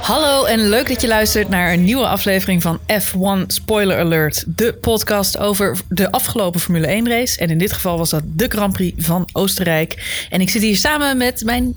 [0.00, 4.44] Hallo en leuk dat je luistert naar een nieuwe aflevering van F1 Spoiler Alert.
[4.46, 7.38] De podcast over de afgelopen Formule 1 race.
[7.38, 10.26] En in dit geval was dat de Grand Prix van Oostenrijk.
[10.30, 11.74] En ik zit hier samen met mijn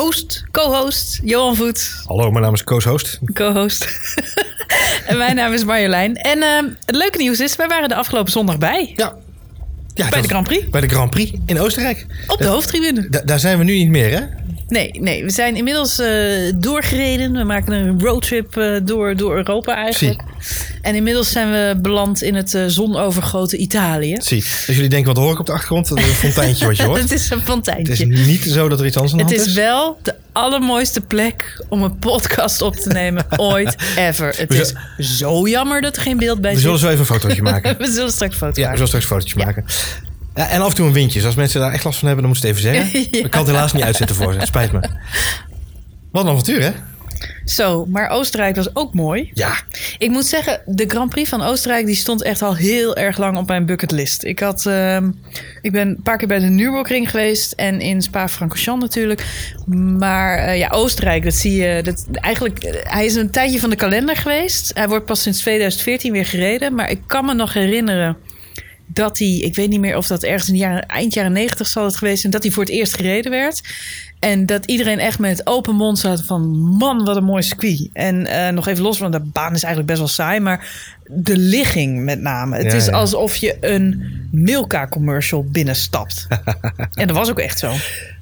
[0.00, 1.90] host, co-host, Johan Voet.
[2.04, 3.18] Hallo, mijn naam is Koos Host.
[3.32, 3.88] Co-host.
[5.08, 6.14] en mijn naam is Marjolein.
[6.16, 8.92] En eh, het leuke nieuws is, wij waren de afgelopen zondag bij.
[8.96, 9.14] Ja.
[9.94, 10.68] ja Bij de Grand Prix.
[10.68, 12.06] Bij de Grand Prix in Oostenrijk.
[12.26, 13.08] Op de Da- hoofdtribune.
[13.08, 14.20] da- daar zijn we nu niet meer, hè?
[14.68, 17.32] Nee, nee, we zijn inmiddels eh, doorgereden.
[17.32, 20.22] We maken een roadtrip eh, door, door Europa eigenlijk.
[20.86, 24.16] En inmiddels zijn we beland in het eh, zonovergoten Italië.
[24.18, 24.38] Zie.
[24.66, 25.88] Als jullie denken, wat hoor ik op de achtergrond?
[25.88, 27.00] Dat is een fonteintje wat je hoort.
[27.00, 27.92] Het is een Het fonteintje.
[27.92, 29.60] is niet zo dat er iets anders aan de Het hand is is.
[29.62, 34.34] wel de allermooiste plek om een podcast op te nemen ooit ever.
[34.36, 37.06] Het We is zo jammer dat er geen beeld bij We zullen zo even een
[37.06, 37.76] fotootje maken.
[37.78, 38.86] We zullen straks een foto Ja, we maken.
[38.88, 39.64] zullen straks een fotootje maken.
[40.34, 41.18] Ja, en af en toe een windje.
[41.18, 43.18] Dus als mensen daar echt last van hebben, dan moeten ze het even zeggen.
[43.18, 43.24] Ja.
[43.24, 44.38] Ik kan het helaas niet uitzetten voor ze.
[44.38, 44.80] Het spijt me.
[46.12, 46.70] Wat een avontuur, hè?
[47.44, 49.30] Zo, maar Oostenrijk was ook mooi.
[49.34, 49.56] Ja.
[49.98, 53.36] Ik moet zeggen, de Grand Prix van Oostenrijk die stond echt al heel erg lang
[53.36, 54.24] op mijn bucketlist.
[54.24, 55.10] Ik, had, ehm,
[55.62, 59.24] ik ben een paar keer bij de Nürburgring geweest en in Spa-Francorchamps natuurlijk.
[59.98, 61.82] Maar eh, ja, Oostenrijk, dat zie je.
[61.82, 64.70] Dat, eigenlijk, eh, hij is een tijdje van de kalender geweest.
[64.74, 66.74] Hij wordt pas sinds 2014 weer gereden.
[66.74, 68.16] Maar ik kan me nog herinneren
[68.96, 71.66] dat hij, ik weet niet meer of dat ergens in de jaren, eind jaren 90
[71.66, 73.60] zal het geweest zijn, dat hij voor het eerst gereden werd.
[74.18, 77.88] En dat iedereen echt met open mond zat van man, wat een mooi circuit.
[77.92, 80.68] En eh, nog even los van de baan is eigenlijk best wel saai, maar
[81.06, 82.56] de ligging met name.
[82.56, 82.92] Het Ja, is ja.
[82.92, 86.26] alsof je een Milka commercial binnenstapt.
[86.94, 87.72] en dat was ook echt zo.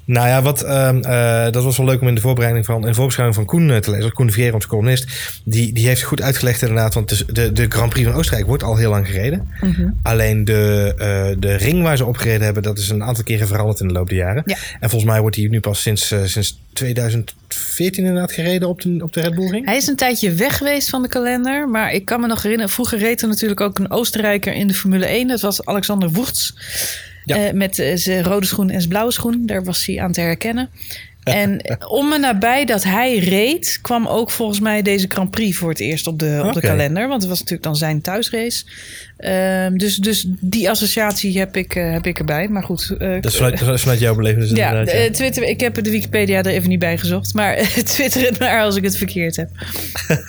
[0.05, 2.87] Nou ja, wat, ehm, eh, dat was wel leuk om in de voorbereiding van, in
[2.87, 4.13] de voorbeschouwing van Koen eh, te lezen.
[4.13, 5.05] Koen de Vier, onze columnist.
[5.43, 6.93] Die, die heeft goed uitgelegd inderdaad.
[6.93, 9.49] Want de, de Grand Prix van Oostenrijk wordt al heel lang gereden.
[9.61, 9.89] Mhm.
[10.01, 13.47] Alleen de, eh, de ring waar ze op gereden hebben, dat is een aantal keren
[13.47, 14.43] veranderd in de loop der jaren.
[14.45, 14.57] Ja.
[14.79, 19.13] En volgens mij wordt die nu pas sinds, sinds 2014 inderdaad gereden op de, op
[19.13, 19.65] de Red Bull ring.
[19.65, 21.69] Hij is een tijdje weg geweest van de kalender.
[21.69, 22.73] Maar ik kan me nog herinneren.
[22.73, 25.27] Vroeger reed er natuurlijk ook een Oostenrijker in de Formule 1.
[25.27, 26.53] Dat was Alexander Woerts.
[27.25, 29.45] Eh, met eh, zijn rode schoen en zijn blauwe schoen.
[29.45, 30.69] Daar was hij aan te herkennen.
[31.33, 35.69] En om en nabij dat hij reed, kwam ook volgens mij deze Grand Prix voor
[35.69, 37.07] het eerst op de, op de kalender.
[37.07, 38.65] Want het was natuurlijk dan zijn thuisrace.
[39.17, 42.47] Ehm, dus, dus die associatie heb ik, eh, heb ik erbij.
[42.47, 42.95] Maar goed.
[42.97, 44.95] eh, Dat is vanuit, dat is vanuit jouw belevenis ja, inderdaad.
[44.95, 47.33] eh, Twitter, ik heb de Wikipedia er even niet bij gezocht.
[47.33, 47.55] Maar
[47.93, 49.49] twitter het maar als ik het verkeerd heb.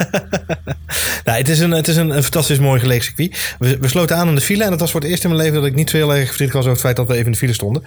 [1.25, 3.55] Nou, het is een, het is een, een fantastisch mooi gelegen circuit.
[3.59, 4.65] We, we sloten aan in de file.
[4.65, 6.27] En dat was voor het eerst in mijn leven dat ik niet zo heel erg
[6.27, 7.83] verdrietig was over het feit dat we even in de file stonden.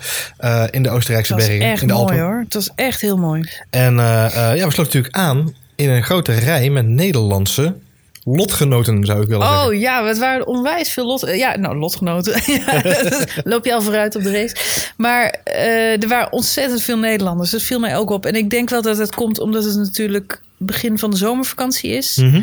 [0.71, 2.19] In de Oostenrijkse bergen, in de mooi Alpen.
[2.19, 2.39] hoor.
[2.43, 3.49] Het was echt heel mooi.
[3.69, 7.75] En eh, eh, ja, we sloten natuurlijk aan in een grote rij met Nederlandse
[8.23, 9.79] lotgenoten, zou ik willen Oh zeggen.
[9.79, 11.31] ja, het waren onwijs veel lot.
[11.35, 12.41] Ja, nou, lotgenoten.
[12.65, 12.81] Ja,
[13.51, 14.55] Loop je al vooruit op de race.
[14.97, 17.51] Maar eh, er waren ontzettend veel Nederlanders.
[17.51, 18.25] Dat viel mij ook op.
[18.25, 22.15] En ik denk wel dat het komt omdat het natuurlijk begin van de zomervakantie is.
[22.15, 22.41] Mhm.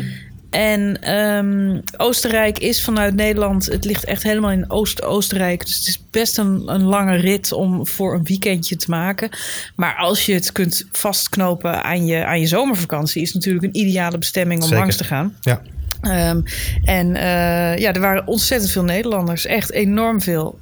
[0.49, 3.65] En ehm, Oostenrijk is vanuit Nederland.
[3.65, 5.65] Het ligt echt helemaal in Oost-Oostenrijk.
[5.65, 9.29] Dus het is best een, een lange rit om voor een weekendje te maken.
[9.75, 13.81] Maar als je het kunt vastknopen aan je, aan je zomervakantie, is het natuurlijk een
[13.81, 14.81] ideale bestemming om Zeker.
[14.81, 15.35] langs te gaan.
[15.41, 15.61] Ja.
[16.01, 16.41] Ehm,
[16.83, 19.45] en eh, ja, er waren ontzettend veel Nederlanders.
[19.45, 20.59] Echt enorm veel.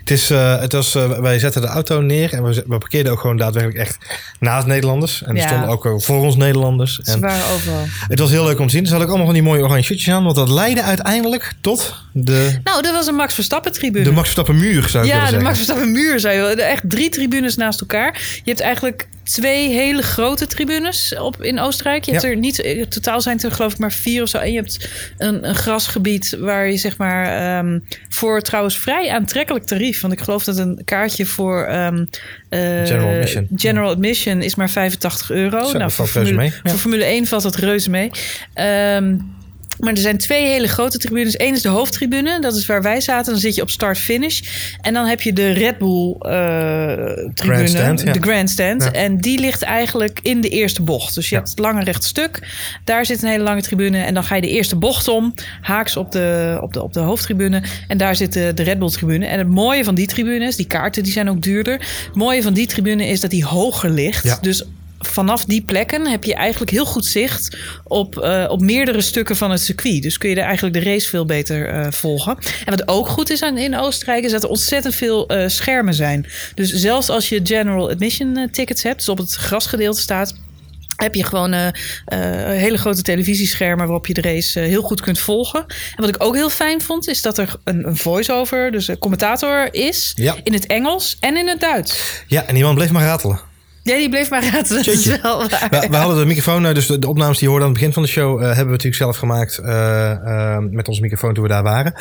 [0.00, 3.12] Het is, eh, het was, eh, wij zetten de auto neer en we, we parkeerden
[3.12, 3.98] ook gewoon daadwerkelijk echt
[4.40, 5.22] naast Nederlanders.
[5.22, 5.46] En er Ja.
[5.48, 6.98] stonden ook eh, voor ons Nederlanders.
[7.02, 7.84] Ze En waren overal.
[8.08, 8.84] het was heel leuk om te zien.
[8.86, 10.24] Ze hadden ook allemaal van die mooie oranje shirtjes aan.
[10.24, 14.04] Want dat leidde uiteindelijk tot de, Nou, dat was een Max Verstappen tribune.
[14.04, 15.42] de Max Verstappen muur, zou ik ja, willen de zeggen.
[15.42, 16.62] Max Verstappen muur, zei je.
[16.62, 18.20] Echt drie tribunes naast elkaar.
[18.44, 22.04] Je hebt eigenlijk twee hele grote tribunes op, in Oostenrijk.
[22.04, 22.28] Je hebt Ja.
[22.30, 24.38] er niet, totaal zijn het er geloof ik maar vier of zo.
[24.38, 29.63] En je hebt een, een grasgebied waar je zeg maar ehm, voor trouwens vrij aantrekkelijk
[29.64, 30.00] tarief.
[30.00, 32.04] Want ik geloof dat een kaartje voor ehm,
[32.48, 33.48] eh, General admission.
[33.56, 35.64] General admission is maar 85 euro.
[35.64, 36.70] Zo, nou, voor Formule, mee, ja.
[36.70, 38.10] voor Formule 1 valt dat reuze mee.
[38.54, 39.16] Ehm,
[39.78, 41.38] maar er zijn twee hele grote tribunes.
[41.38, 43.32] Eén is de hoofdtribune, dat is waar wij zaten.
[43.32, 44.40] Dan zit je op start-finish.
[44.80, 46.86] En dan heb je de Red Bull eh,
[47.34, 48.12] tribune, Grandstand, ja.
[48.12, 48.82] de grandstand.
[48.82, 48.92] Ja.
[48.92, 51.14] En die ligt eigenlijk in de eerste bocht.
[51.14, 51.40] Dus je Ja.
[51.40, 52.48] hebt het lange recht stuk.
[52.84, 53.98] Daar zit een hele lange tribune.
[53.98, 57.00] En dan ga je de eerste bocht om, haaks op de, op de, op de
[57.00, 57.62] hoofdtribune.
[57.88, 59.26] En daar zit de, de Red Bull tribune.
[59.26, 61.72] En het mooie van die tribunes, die kaarten die zijn ook duurder.
[61.74, 64.24] Het mooie van die tribune is dat die hoger ligt.
[64.24, 64.38] Ja.
[64.40, 64.64] Dus
[65.08, 69.50] vanaf die plekken heb je eigenlijk heel goed zicht op, eh, op meerdere stukken van
[69.50, 70.02] het circuit.
[70.02, 72.36] Dus kun je er eigenlijk de race veel beter eh, volgen.
[72.64, 75.94] En wat ook goed is aan, in Oostenrijk is dat er ontzettend veel eh, schermen
[75.94, 76.26] zijn.
[76.54, 80.34] Dus zelfs als je general admission tickets hebt, dus op het grasgedeelte staat.
[80.96, 81.68] heb je gewoon eh,
[82.48, 85.64] hele grote televisieschermen waarop je de race heel goed kunt volgen.
[85.68, 88.98] En wat ik ook heel fijn vond, is dat er een, een voice-over, dus een
[88.98, 90.34] commentator is, Ja.
[90.42, 92.22] in het Engels en in het Duits.
[92.26, 93.40] Ja, en die man bleef maar ratelen.
[93.84, 94.76] Ja, die bleef maar raten.
[94.76, 95.66] Dat is wel waar.
[95.70, 97.78] We, we hadden de microfoon, eh, dus de, de opnames die je hoorde aan het
[97.78, 101.42] begin van de show, eh, hebben we natuurlijk zelf gemaakt eh, met onze microfoon toen
[101.42, 101.94] we daar waren.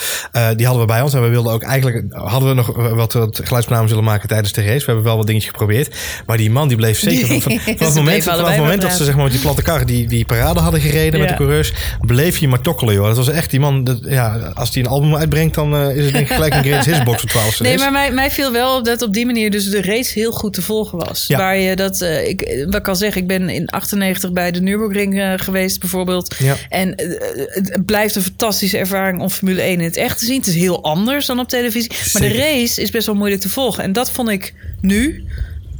[0.55, 3.39] Die hadden we bij ons en we wilden ook eigenlijk, hadden we nog wat, wat
[3.43, 4.79] geluidsopnames willen maken tijdens de race.
[4.79, 5.95] We hebben wel wat dingetjes geprobeerd.
[6.25, 9.13] Maar die man die bleef zeker van, van, het moment, het moment dat ze zeg
[9.15, 12.47] maar, met die platte kar die, die parade hadden gereden met de coureurs, bleef hij
[12.47, 13.05] maar tokkelen joh.
[13.05, 16.13] Dat was echt die man, dat, ja, als hij een album uitbrengt dan is het
[16.13, 18.77] denk ik gelijk een Greatest Hits box op 12 Nee, maar mij, mij viel wel
[18.77, 21.27] op dat op die manier dus de race heel goed te volgen was.
[21.27, 21.37] Ja.
[21.37, 24.61] Waar je dat, eh, ik, wat ik al zeg, ik ben in 98 bij de
[24.61, 26.35] Nürburgring eh, geweest bijvoorbeeld.
[26.39, 26.55] Ja.
[26.69, 27.05] En eh,
[27.45, 30.37] het blijft een fantastische ervaring om Formule 1 in het echt te zien.
[30.37, 31.91] Het is heel anders dan op televisie.
[32.13, 33.83] Maar de race is best wel moeilijk te volgen.
[33.83, 35.23] En dat vond ik nu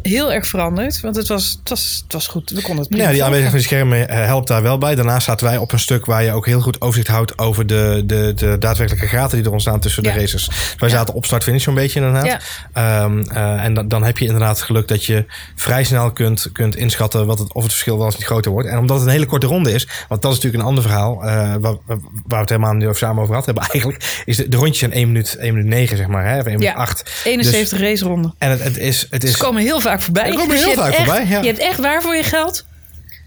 [0.04, 1.02] heel erg veranderd.
[1.02, 2.50] Want het was, het was, het was goed.
[2.50, 4.96] We konden het Ja, die aanwezigheid van die schermen eh, helpt daar wel bij.
[4.96, 8.04] Daarnaast zaten wij op een stuk waar je ook heel goed overzicht houdt over de,
[8.06, 10.14] de, de daadwerkelijke gaten die er ontstaan tussen Ja.
[10.14, 10.50] de races.
[10.78, 12.26] Wij zaten op start-finish zo'n beetje inderdaad.
[12.26, 12.40] Ja.
[12.74, 17.26] Eh, en dan, dan heb je inderdaad geluk dat je vrij snel kunt, kunt inschatten
[17.26, 18.68] wat het, of het verschil wel eens niet groter wordt.
[18.70, 21.24] En omdat het een hele korte ronde is, want dat is natuurlijk een ander verhaal,
[21.24, 21.28] eh,
[21.60, 21.98] waar, waar
[22.28, 24.92] we het helemaal niet over samen over gehad hebben eigenlijk, is de, de rondjes zijn
[24.92, 26.74] 1 minuut, 1 minuut 9 zeg maar, hè, of 1 minuut Ja.
[26.74, 27.22] 8.
[27.24, 28.36] 71 race ronden.
[28.38, 29.08] En het, het is...
[29.10, 30.26] Het Ze is komen heel vaak voorbij.
[30.32, 31.40] Ze komen Dus heel hebt vaak echt- voorbij, ja.
[31.42, 32.66] Je hebt echt waar voor je geld.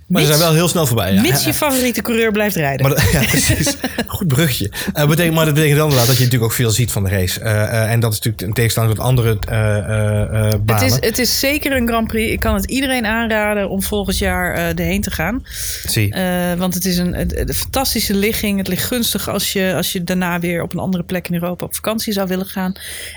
[0.07, 1.13] Maar ze zijn wel heel snel voorbij.
[1.13, 1.21] Ja.
[1.21, 2.89] Mits je favoriete coureur blijft rijden.
[2.89, 3.77] Maar ja, precies.
[4.07, 4.71] Goed brugje.
[4.93, 7.11] Eh, betekent, maar dat betekent wel inderdaad dat je natuurlijk ook veel ziet van de
[7.11, 7.41] race.
[7.41, 10.87] Eh, eh, en dat is natuurlijk een tegenstelling tot andere eh, Het banen.
[10.87, 12.33] is, het is zeker een Grand Prix.
[12.33, 15.43] Ik kan het iedereen aanraden om volgend jaar erheen te gaan.
[15.87, 16.15] Zie.
[16.57, 18.59] Want het is een, fantastische ligging.
[18.59, 21.65] Het ligt gunstig als je, als je daarna weer op een andere plek in Europa
[21.65, 22.73] op vakantie zou willen gaan.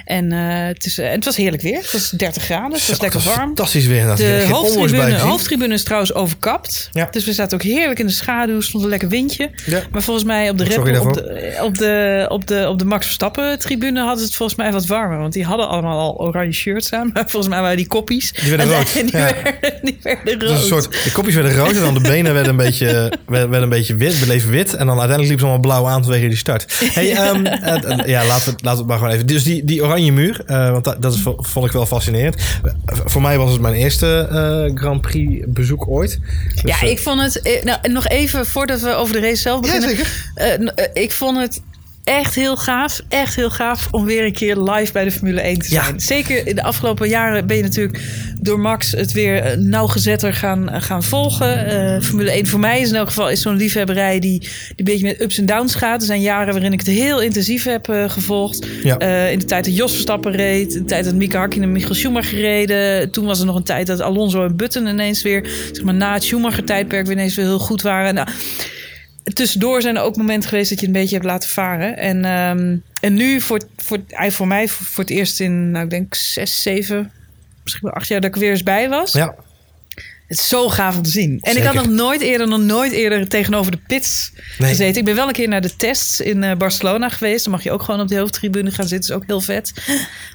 [0.06, 1.78] En het, is, het was heerlijk weer.
[1.78, 2.72] Het was 30 graden.
[2.72, 3.40] Het was Zo, lekker warm.
[3.40, 4.16] Fantastisch weer.
[4.16, 6.79] De hoofdtribune, hoofdtribune is trouwens overkapt.
[6.92, 7.08] Ja.
[7.12, 8.62] Dus we zaten ook heerlijk in de schaduw.
[8.62, 9.50] Stond een lekker windje.
[9.66, 9.82] Ja.
[9.92, 11.34] Maar volgens mij op de, Red Sorry Bull- op daarvoor.
[11.34, 14.72] de, op de, op de, op de Max Verstappen tribune hadden ze het volgens mij
[14.72, 15.18] wat warmer.
[15.20, 17.10] Want die hadden allemaal al oranje shirts aan.
[17.14, 18.32] Maar volgens mij waren die koppies.
[18.34, 18.96] Die werden En- rood.
[18.96, 19.34] en die, Ja.
[19.44, 20.40] werden, die werden rood.
[20.40, 23.62] Dus een soort, de kopjes werden rood en dan de benen werden een beetje, werden,
[23.62, 24.68] een beetje wit, bleven wit.
[24.74, 26.66] En dan uiteindelijk liepen ze allemaal blauw aan vanwege die start.
[26.94, 29.28] Hey, ehm, eh, eh, ja, laten we, het- laten we het maar gewoon even.
[29.28, 32.36] Dus die, die oranje muur, eh, want dat, dat is, vo- vond ik wel fascinerend.
[32.86, 34.28] Voor mij was het mijn eerste
[34.76, 36.20] Grand Prix bezoek ooit.
[36.62, 37.42] Dus, Ja, ik vond het...
[37.42, 39.90] eh, Nou, nog even voordat we over de race zelf Ja, beginnen.
[39.90, 40.32] zeker.
[40.36, 41.62] Eh, eh, ik vond het
[42.10, 43.02] echt heel gaaf.
[43.08, 45.84] Echt heel gaaf om weer een keer live bij de Formule 1 te Ja.
[45.84, 46.00] zijn.
[46.00, 48.02] Zeker in de afgelopen jaren ben je natuurlijk
[48.42, 51.66] door Max het weer eh, nauwgezetter gaan, eh, gaan volgen.
[51.66, 54.86] Eh, Formule 1 voor mij is in elk geval is zo'n liefhebberij die, die een
[54.86, 56.00] beetje met ups en downs gaat.
[56.02, 58.66] Er zijn jaren waarin ik het heel intensief heb gevolgd.
[58.84, 59.00] Ja.
[59.30, 60.74] In de tijd dat Jos Verstappen reed.
[60.74, 63.12] In de tijd dat Mika Hakkinen en Michael Schumacher reden.
[63.12, 65.50] Toen was er nog een tijd dat Alonso en Button ineens weer...
[65.72, 68.14] Zeg maar, na het Schumacher-tijdperk weer ineens weer heel goed waren.
[68.14, 68.28] Nou,
[69.34, 71.98] tussendoor zijn er ook momenten geweest dat je een beetje hebt laten varen.
[71.98, 74.00] En, ehm, en nu voor, voor,
[74.30, 77.12] voor mij voor, het eerst in, nou, ik denk zes, zeven,
[77.64, 79.14] misschien wel acht jaar dat ik er weer eens bij was.
[79.14, 79.36] ja,
[80.30, 81.40] Het is zo gaaf om te zien.
[81.42, 84.70] En ik had nog nooit eerder, nog nooit eerder tegenover de pits Nee.
[84.70, 84.98] gezeten.
[84.98, 87.44] Ik ben wel een keer naar de tests in eh, Barcelona geweest.
[87.44, 89.10] Dan mag je ook gewoon op de hoofdtribune gaan zitten.
[89.10, 89.74] is ook heel vet.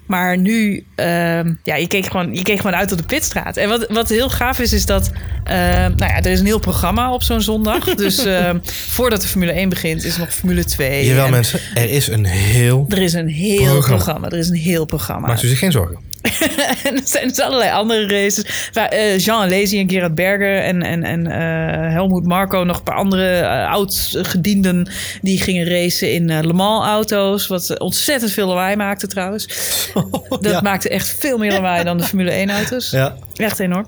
[0.06, 3.56] Maar nu, ehm, ja, je keek, gewoon, je keek gewoon uit op de pitstraat.
[3.56, 5.11] En wat, wat heel gaaf is, is dat,
[5.44, 5.56] ehm,
[5.96, 7.84] nou ja, er is een heel programma op zo'n zondag.
[7.94, 8.58] dus ehm,
[8.89, 11.05] voordat de Formule 1 begint, is er nog Formule 2.
[11.06, 12.86] jawel En mensen, er is een heel...
[12.89, 13.86] Er is een heel Programma.
[13.96, 14.31] programma.
[14.31, 15.27] Er is een heel programma.
[15.27, 15.98] Maak u zich geen zorgen.
[16.85, 18.69] En er zijn dus allerlei andere races.
[18.73, 22.83] Waar, eh, Jean Alesi en Gerard Berger en, en, en eh, Helmoet Marco, nog een
[22.83, 24.91] paar andere eh, oud-gedienden,
[25.23, 27.47] die gingen racen in Le Mans auto's.
[27.47, 29.47] Wat ontzettend veel lawaai maakte trouwens.
[30.29, 30.61] Dat Ja.
[30.61, 32.91] maakte echt veel meer lawaai dan de Formule 1 auto's.
[32.91, 33.17] Ja.
[33.35, 33.87] Echt enorm.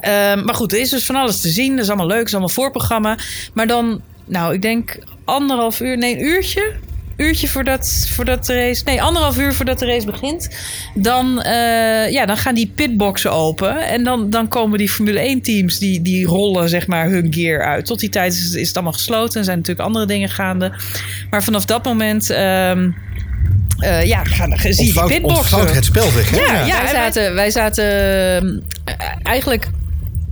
[0.00, 1.70] Ehm, maar goed, er is dus van alles te zien.
[1.74, 3.18] Dat is allemaal leuk, dat is allemaal voorprogramma.
[3.54, 6.72] Maar dan, nou, ik denk anderhalf uur, nee, een uurtje.
[7.20, 8.82] Uurtje voordat, voordat de race.
[8.84, 10.48] Nee, anderhalf uur voordat de race begint.
[10.94, 13.88] Dan, eh, ja, dan gaan die pitboxen open.
[13.88, 15.78] En dan, dan komen die Formule 1-teams.
[15.78, 17.86] Die, die rollen zeg maar hun gear uit.
[17.86, 19.38] Tot die tijd is, is het allemaal gesloten.
[19.38, 20.72] En zijn natuurlijk andere dingen gaande.
[21.30, 22.30] Maar vanaf dat moment.
[22.30, 22.90] ehm,
[23.78, 25.74] eh, ja, gaan, zie je die pitboxen.
[25.74, 26.36] het spel hè?
[26.36, 27.84] Ja, ja, wij zaten, wij zaten
[28.84, 29.68] eh, eigenlijk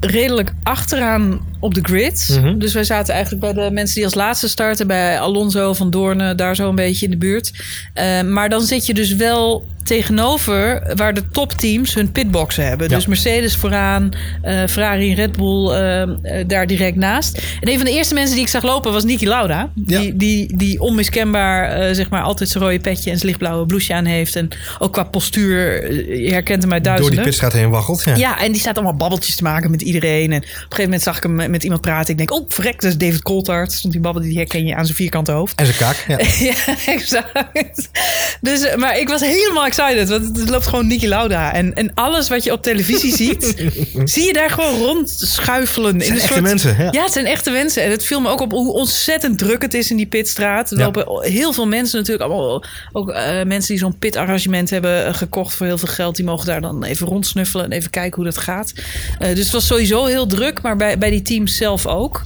[0.00, 2.38] redelijk achteraan op de grid.
[2.40, 2.58] Mhm.
[2.58, 4.86] Dus wij zaten eigenlijk bij de mensen die als laatste starten.
[4.86, 7.52] Bij Alonso van Doornen, daar zo een beetje in de buurt.
[7.94, 12.88] Eh, maar dan zit je dus wel tegenover waar de topteams hun pitboxen hebben.
[12.88, 12.94] Ja.
[12.94, 14.10] Dus Mercedes vooraan,
[14.42, 16.08] eh, Ferrari en Red Bull eh,
[16.46, 17.42] daar direct naast.
[17.60, 19.70] En een van de eerste mensen die ik zag lopen was Niki Lauda.
[19.86, 20.00] Ja.
[20.00, 24.04] Die, die, die onmiskenbaar zeg maar altijd zijn rode petje en zijn lichtblauwe blouseje aan
[24.04, 24.36] heeft.
[24.36, 24.48] En
[24.78, 27.22] ook qua postuur, je herkent hem uit Door duizenden.
[27.22, 28.02] die pitstraat heen waggelt.
[28.04, 28.16] Ja.
[28.16, 30.32] Ja, en die staat allemaal babbeltjes te maken met iedereen.
[30.32, 32.10] En op een gegeven moment zag ik hem met, met iemand praten.
[32.10, 33.72] Ik denk, oh, verrek, dat is David Coulthard.
[33.72, 35.54] Stond die babbel, die herken je aan zijn vierkante hoofd.
[35.58, 36.04] En zijn kaak.
[36.08, 36.18] Ja.
[36.48, 37.88] ja, exact.
[38.40, 40.08] Dus, eh, maar ik was helemaal excited.
[40.08, 41.52] Want het loopt gewoon Niki Lauda.
[41.54, 43.54] En, en alles wat je op televisie ziet,
[44.04, 45.94] zie je daar gewoon rondschuifelen.
[45.94, 46.76] Het zijn een echte soort- mensen.
[46.78, 46.88] Ja.
[46.92, 47.82] Ja, het zijn echte mensen.
[47.82, 50.70] En het viel me ook op hoe ontzettend druk het is in die pitstraat.
[50.70, 50.84] Er Ja.
[50.84, 52.30] lopen heel veel mensen natuurlijk.
[52.30, 56.16] Allemaal, ook eh, mensen die zo'n pitarrangement hebben eh, gekocht voor heel veel geld.
[56.16, 58.72] Die mogen daar dan even rondsnuffelen en even kijken hoe dat gaat.
[59.18, 60.62] Eh, dus het was sowieso heel druk.
[60.62, 62.22] Maar bij, bij die zelf ook.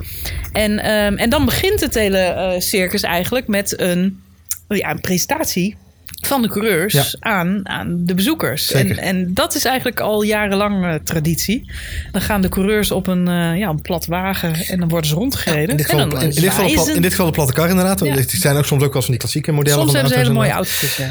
[0.53, 4.23] En, ehm, en dan begint het hele eh, circus eigenlijk met een,
[4.69, 5.77] ja, een presentatie
[6.27, 7.05] van de coureurs Ja.
[7.21, 8.67] aan, aan de bezoekers.
[8.67, 8.99] Zeker.
[8.99, 11.71] En, en dat is eigenlijk al jarenlang eh, traditie.
[12.13, 15.15] Dan gaan de coureurs op een, eh, ja, een plat wagen en dan worden ze
[15.15, 15.69] rondgereden.
[15.69, 17.33] In dit, geval, dan in, in dit geval, de plat- zwaaien in dit geval de
[17.33, 18.01] platte kar inderdaad.
[18.05, 18.15] Ja.
[18.15, 19.79] Die zijn ook soms ook wel van die klassieke modellen.
[19.79, 20.97] Soms van hebben ze hele mooie auto's.
[20.97, 21.11] Ja.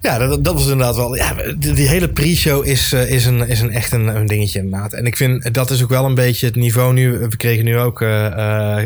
[0.00, 1.14] Ja, dat, dat was inderdaad wel.
[1.16, 4.58] Ja, die, die hele pre-show is, eh, is, een, is een echt een, een dingetje
[4.58, 4.92] inderdaad.
[4.92, 7.18] En ik vind dat is ook wel een beetje het niveau nu.
[7.18, 8.04] We kregen nu ook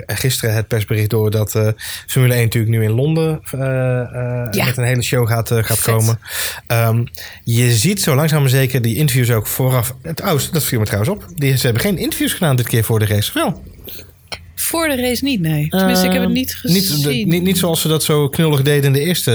[0.07, 1.59] gisteren het persbericht door dat
[2.07, 3.41] Formule 1 natuurlijk nu in Londen
[4.51, 5.95] met een hele show gaat, gaat Vet.
[5.95, 6.21] komen.
[6.67, 7.05] Ehm,
[7.45, 9.95] je ziet zo langzaam maar zeker die interviews ook vooraf.
[10.03, 11.27] Het, oh, dat viel me trouwens op.
[11.37, 13.31] Die, ze hebben geen interviews gedaan dit keer voor de race.
[13.35, 13.63] Wel.
[14.69, 15.69] Voor de race niet, nee.
[15.69, 16.77] Tenminste, ik heb het niet gezien.
[16.77, 19.33] Niet, de- niet, niet zoals ze dat zo knullig deden in de eerste.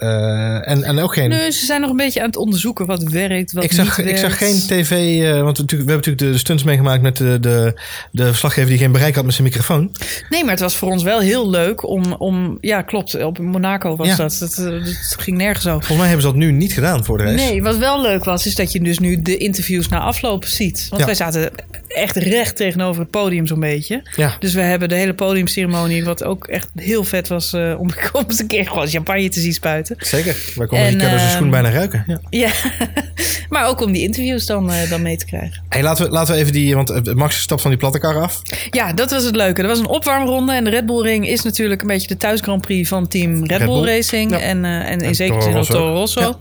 [0.00, 1.28] eh, en, en ook geen.
[1.28, 4.06] Nee, ze zijn nog een beetje aan het onderzoeken wat werkt, wat Ik zag, niet
[4.06, 4.90] ik zag geen tv,
[5.22, 8.78] eh, want natuurlijk, we hebben natuurlijk de stunts meegemaakt met de, de, de verslaggever die
[8.78, 9.90] geen bereik had met zijn microfoon.
[10.28, 12.12] Nee, maar het was voor ons wel heel leuk om...
[12.12, 13.24] om ja, klopt.
[13.24, 14.16] Op Monaco was Ja.
[14.16, 14.36] dat.
[14.40, 15.78] Dat, eh, dat ging nergens over.
[15.78, 17.34] Volgens mij hebben ze dat nu niet gedaan voor de race.
[17.36, 20.86] Nee, wat wel leuk was, is dat je dus nu de interviews na afloop ziet.
[20.88, 21.06] Want Ja.
[21.06, 21.50] wij zaten
[21.88, 24.02] echt recht tegenover het podium zo'n beetje.
[24.16, 24.36] Ja.
[24.38, 28.24] Dus we hebben de hele podiumceremonie, wat ook echt heel vet was, eh, om, om
[28.38, 29.96] een keer gewoon champagne te zien spuiten.
[29.98, 30.36] Zeker.
[30.54, 32.04] Wij konden En, die zijn schoen bijna ruiken.
[32.06, 32.20] Ja.
[32.30, 32.50] Ja,
[33.48, 35.62] maar ook om die interviews dan, eh, dan mee te krijgen.
[35.68, 38.20] Hey, laten, we, laten we even die, want eh, Max stapt van die platte kar
[38.22, 38.42] af.
[38.70, 39.62] Ja, dat was het leuke.
[39.62, 42.40] Er was een opwarmronde en de Red Bull Ring is natuurlijk een beetje de thuis
[42.40, 43.94] Grand Prix van team Red, Red Bull, Bull.
[43.94, 44.38] Racing Ja.
[44.38, 45.72] en, en in zekere zin ook Rosso.
[45.72, 46.20] Toro Rosso.
[46.20, 46.36] Ja.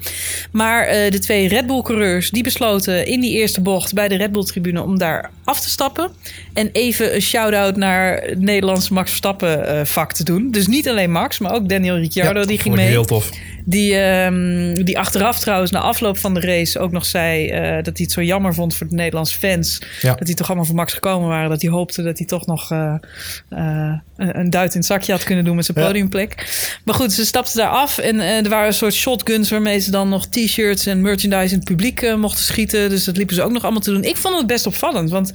[0.52, 4.32] Maar de twee Red Bull coureurs die besloten in die eerste bocht bij de Red
[4.32, 6.12] Bull tribune om daar af te stappen
[6.54, 10.51] en even een shout-out naar het Nederlandse Max Verstappen eh, vak te doen.
[10.51, 12.88] Dus niet alleen Max, maar ook Daniel Ricciardo Ja, die ging mee.
[12.88, 13.30] Heel tof.
[13.66, 17.98] Die, ehm, die achteraf trouwens na afloop van de race ook nog zei eh, dat
[17.98, 19.82] hij het zo jammer vond voor de Nederlandse fans.
[20.01, 20.13] Ja.
[20.13, 21.50] Dat die toch allemaal voor Max gekomen waren.
[21.50, 22.94] Dat hij hoopte dat hij toch nog eh,
[24.18, 25.86] een, duit in het zakje had kunnen doen met zijn Ja.
[25.86, 26.36] podiumplek.
[26.86, 30.10] Maar goed, ze stapten daar af en er waren een soort shotguns waarmee ze dan
[30.10, 32.90] nog t-shirts en merchandise in het publiek mochten schieten.
[32.90, 34.04] Dus dat liepen ze ook nog allemaal te doen.
[34.04, 35.32] Ik vond het best opvallend, want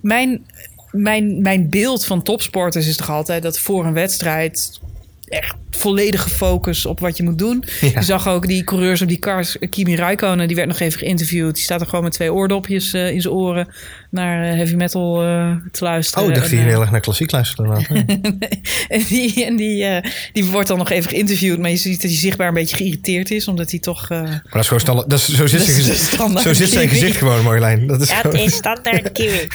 [0.00, 0.46] mijn,
[0.90, 4.80] mijn, mijn beeld van topsporters is toch altijd dat voor een wedstrijd
[5.28, 7.64] echt volledige focus op wat je moet doen.
[7.80, 7.90] Ja.
[7.94, 9.56] Je zag ook die coureurs op die cars.
[9.70, 11.54] Kimi Räikkönen, die werd nog even geïnterviewd.
[11.54, 13.68] Die staat er gewoon met twee oordopjes eh, in zijn oren
[14.10, 16.22] naar eh, heavy metal eh, te luisteren.
[16.24, 17.74] Oh, ik dacht En, hij eh, heel erg naar klassiek luisterde.
[17.88, 18.08] inderdaad.
[18.08, 18.48] Ja.
[18.88, 21.58] en die, en die, eh, die wordt dan nog even geïnterviewd.
[21.58, 23.48] Maar je ziet dat hij zichtbaar een beetje geïrriteerd is.
[23.48, 24.10] Omdat hij toch...
[24.10, 25.10] eh, Maar dat is gewoon standaard.
[25.10, 27.86] Dat is, zo, zit Dat zijn is standaard zo zit zijn gezicht gewoon, Marjolein.
[27.86, 29.46] Dat is Dat gewoon- is standaard kiwi.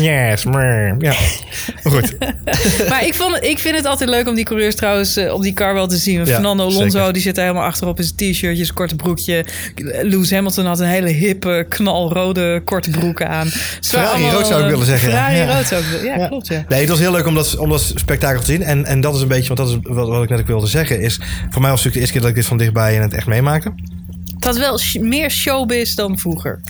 [0.00, 1.14] Yes, maar, ja.
[1.82, 2.16] Maar goed.
[2.90, 5.74] maar ik, vond, ik vind het altijd leuk om die coureurs trouwens op die car
[5.74, 6.18] wel te zien.
[6.18, 7.12] Ja, Fernando Alonso, zeker.
[7.12, 9.44] die zit helemaal achterop in zijn t-shirtje, zijn korte broekje.
[10.02, 13.28] Lewis Hamilton had een hele hippe, knalrode, korte broek aan.
[13.28, 15.14] Waren Ferrari rood zou ik willen zeggen, ja.
[15.16, 15.56] Ferrari Ja.
[15.56, 16.04] rood zou ik willen.
[16.06, 16.28] Ja, Ja.
[16.28, 16.64] klopt, ja.
[16.68, 18.62] Nee, het was heel leuk om dat, om dat spektakel te zien.
[18.62, 20.66] En, en dat is een beetje, want dat is wat, wat ik net ook wilde
[20.66, 21.20] zeggen, is
[21.50, 23.14] voor mij was het natuurlijk de eerste keer dat ik dit van dichtbij in het
[23.14, 23.72] echt meemaakte.
[24.34, 26.60] Het had wel meer showbiz dan vroeger.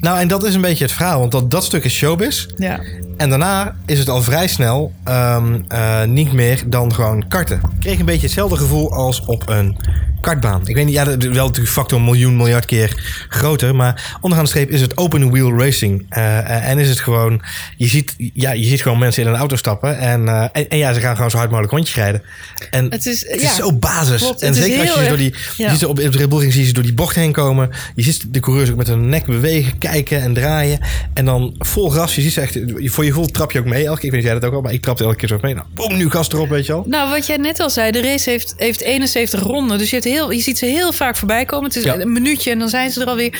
[0.00, 2.46] Nou, en dat is een beetje het verhaal, want dat, dat stuk is showbiz.
[2.56, 2.80] Ja.
[3.16, 7.56] En daarna is het al vrij snel ehm, eh, niet meer dan gewoon karten.
[7.56, 9.76] Ik kreeg een beetje hetzelfde gevoel als op een
[10.24, 10.60] kartbaan.
[10.64, 13.74] Ik weet niet, ja, wel natuurlijk factor een miljoen, miljard keer groter.
[13.74, 16.06] Maar onderaan de streep is het open wheel racing.
[16.08, 17.42] Eh, eh, en is het gewoon,
[17.76, 19.98] je ziet, ja, je ziet gewoon mensen in een auto stappen.
[19.98, 22.22] En, eh, en, en ja, ze gaan gewoon zo hard mogelijk rondje rijden.
[22.70, 24.20] En Het is, het ja, is zo basis.
[24.20, 24.42] klopt.
[24.42, 25.70] en zeker als je ze door die, erg- je ja.
[25.70, 27.32] ziet ze op, op de Red Bull Ring zie je ze door die bocht heen
[27.32, 27.70] komen.
[27.94, 30.78] Je ziet de coureurs ook met hun nek bewegen, kijken en draaien.
[31.14, 32.14] En dan vol gas.
[32.14, 33.86] Je ziet ze echt, voor je gevoel trap je ook mee.
[33.86, 35.38] Elke keer, ik weet niet jij dat ook al, maar ik trapte elke keer zo
[35.40, 35.54] mee.
[35.54, 36.84] Nou, boom, nu gas erop, weet je wel.
[36.86, 39.78] Nou, wat jij net al zei, de race heeft, heeft 71 ronden.
[39.78, 41.66] Dus je, hebt heel, je ziet ze heel vaak voorbij komen.
[41.66, 41.98] Het is Ja.
[41.98, 43.38] een minuutje en dan zijn ze er alweer.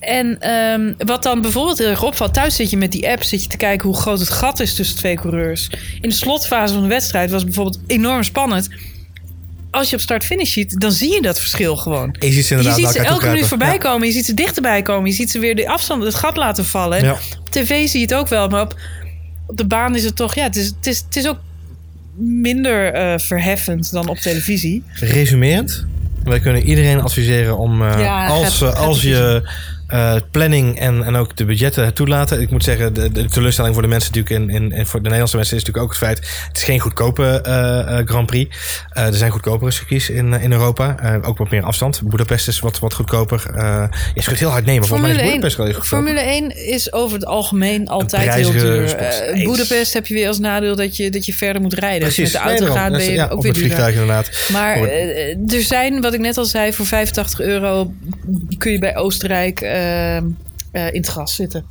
[0.00, 2.34] En ehm, wat dan bijvoorbeeld heel erg opvalt...
[2.34, 4.74] thuis zit je met die app zit je te kijken hoe groot het gat is
[4.74, 5.70] tussen twee coureurs.
[6.00, 8.68] In de slotfase van de wedstrijd was het bijvoorbeeld enorm spannend.
[9.70, 12.16] Als je op start-finish ziet, dan zie je dat verschil gewoon.
[12.18, 14.06] Je ziet ze Je ziet elke minuut voorbij komen.
[14.06, 15.10] Je ziet ze dichterbij komen.
[15.10, 17.02] Je ziet ze weer de afstand, het gat laten vallen.
[17.04, 17.12] Ja.
[17.40, 18.48] Op tv zie je het ook wel.
[18.48, 18.80] Maar op,
[19.46, 20.34] op de baan is het toch...
[20.34, 21.38] Ja, het is, het is, het is ook
[22.18, 24.82] minder eh, verheffend dan op televisie.
[24.92, 25.86] Resumerend,
[26.30, 29.42] wij kunnen iedereen adviseren om, eh, Ja, als, gaat- eh, gaat als je
[29.86, 32.40] eh, planning en, en ook de budgetten toelaten.
[32.40, 35.02] Ik moet zeggen, de, de teleurstelling voor de mensen natuurlijk in, in, en voor de
[35.02, 38.56] Nederlandse mensen is natuurlijk ook het feit, het is geen goedkope eh, eh, Grand Prix.
[38.92, 41.20] Er zijn goedkopere circuits in, in Europa.
[41.22, 42.02] Ook wat meer afstand.
[42.04, 43.42] Budapest is wat, wat goedkoper.
[44.14, 44.88] Je kunt heel hard nemen.
[44.88, 45.96] Volgens mij is Formule Budapest wel 1, eens goedkoper.
[45.96, 48.96] Formule 1 is over het algemeen altijd heel duur.
[49.44, 52.10] Boedapest heb je weer als nadeel dat je, dat je verder moet rijden.
[52.14, 53.62] Je met de auto Nee, gaat, ben je Ja, ook weer duurder.
[53.62, 54.30] vliegtuig inderdaad.
[54.52, 54.78] Maar
[55.46, 57.92] er zijn, wat ik net al zei, voor 85 euro
[58.58, 59.60] kun je bij Oostenrijk
[60.72, 61.64] in het gras zitten.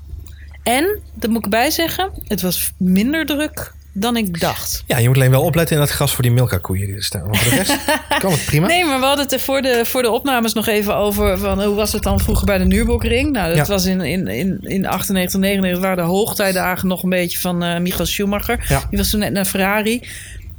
[0.63, 4.83] En, dat moet ik erbij zeggen, het was minder druk dan ik dacht.
[4.87, 7.21] Ja, je moet alleen wel opletten in dat gras voor die Milka-koeien die er staan.
[7.23, 7.77] Want voor de rest
[8.21, 8.67] kan het prima.
[8.67, 11.63] Nee, maar we hadden het er voor de, voor de opnames nog even over van
[11.63, 13.31] hoe was het dan vroeger bij de Nürburgring?
[13.31, 13.73] Nou, dat Ja.
[13.73, 17.79] was in, in, in, in 98, 99 waren de hoogtijdagen nog een beetje van eh
[17.79, 18.65] Michael Schumacher.
[18.69, 18.83] Ja.
[18.89, 20.01] Die was toen net naar Ferrari.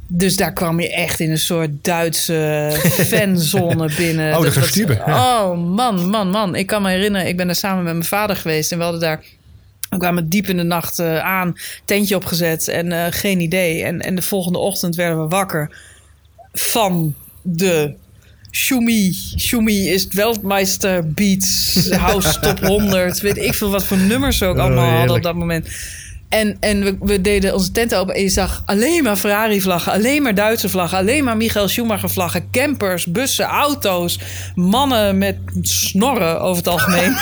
[0.09, 2.71] Dus daar kwam je echt in een soort Duitse
[3.09, 4.37] fanzone binnen.
[4.37, 5.39] Oh, Dat was- ja.
[5.41, 6.55] Oh, man, man, man.
[6.55, 9.01] Ik kan me herinneren, ik ben daar samen met mijn vader geweest en we hadden
[9.01, 9.23] daar
[9.89, 11.53] we kwamen diep in de nacht eh, aan,
[11.85, 13.83] tentje opgezet en eh, geen idee.
[13.83, 15.77] En, en de volgende ochtend werden we wakker
[16.53, 17.93] van de
[18.51, 19.13] Schumi.
[19.35, 23.19] Schumi is Weltmeister Beats House Top 100.
[23.19, 25.67] Weet ik veel wat voor nummers we ook Oh, allemaal hadden op dat moment.
[26.29, 30.21] En, en we, we deden onze tent open en je zag alleen maar Ferrari-vlaggen, alleen
[30.21, 34.19] maar Duitse vlaggen, alleen maar Michael Schumacher-vlaggen, campers, bussen, auto's,
[34.55, 37.15] mannen met snorren over het algemeen.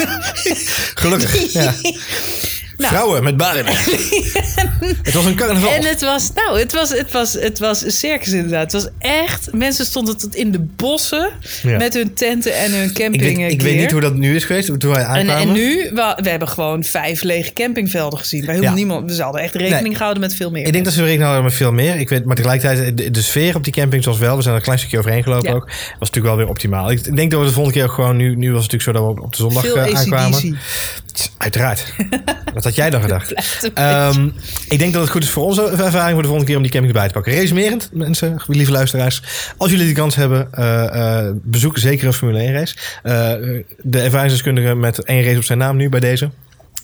[1.01, 1.53] Gelukkig.
[1.53, 1.73] Ja.
[2.77, 2.93] Nou.
[2.93, 3.65] Vrouwen met baden.
[5.03, 5.71] het was een carnaval.
[5.71, 8.71] En het was, nou, het was, het was, het was een circus inderdaad.
[8.71, 11.29] Het was echt, mensen stonden tot in de bossen
[11.63, 11.77] Ja.
[11.77, 14.43] met hun tenten en hun ik, camping weet, ik weet niet hoe dat nu is
[14.43, 14.79] geweest.
[14.79, 15.47] Toen wij en, aankwamen.
[15.47, 18.41] en nu, we, we hebben gewoon vijf lege campingvelden gezien.
[18.45, 18.73] Helemaal Ja.
[18.73, 19.95] niemand, we hadden echt rekening Nee.
[19.95, 20.65] gehouden met veel meer.
[20.65, 21.95] Ik denk dat ze rekening houden met veel meer.
[21.99, 24.35] Ik weet, maar tegelijkertijd, de, de sfeer op die campings was wel.
[24.35, 25.55] We zijn er een klein stukje overheen gelopen Ja.
[25.55, 25.65] ook.
[25.65, 26.91] Was natuurlijk wel weer optimaal.
[26.91, 28.15] Ik denk dat we de volgende keer ook gewoon...
[28.17, 30.37] Nu, nu was het natuurlijk zo dat we op de zondag veel eh, aankwamen.
[30.37, 31.29] ACDC.
[31.37, 31.93] Uiteraard.
[32.65, 33.33] Had jij dan gedacht?
[33.73, 34.29] Ehm,
[34.69, 36.71] ik denk dat het goed is voor onze ervaring voor de volgende keer om die
[36.71, 37.33] camping bij te pakken.
[37.33, 39.21] Resumerend, mensen, lieve luisteraars.
[39.57, 42.75] Als jullie die kans hebben, eh, eh, bezoek zeker een Formule 1 race.
[43.03, 46.29] Eh, de ervaringsdeskundige met één race op zijn naam nu bij deze.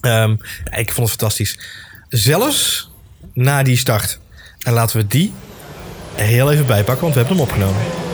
[0.01, 0.31] Ehm,
[0.71, 1.59] ik vond het fantastisch.
[2.09, 2.91] Zelfs
[3.33, 4.19] na die start.
[4.59, 5.33] En laten we die
[6.13, 8.10] heel even bijpakken, want we hebben hem opgenomen.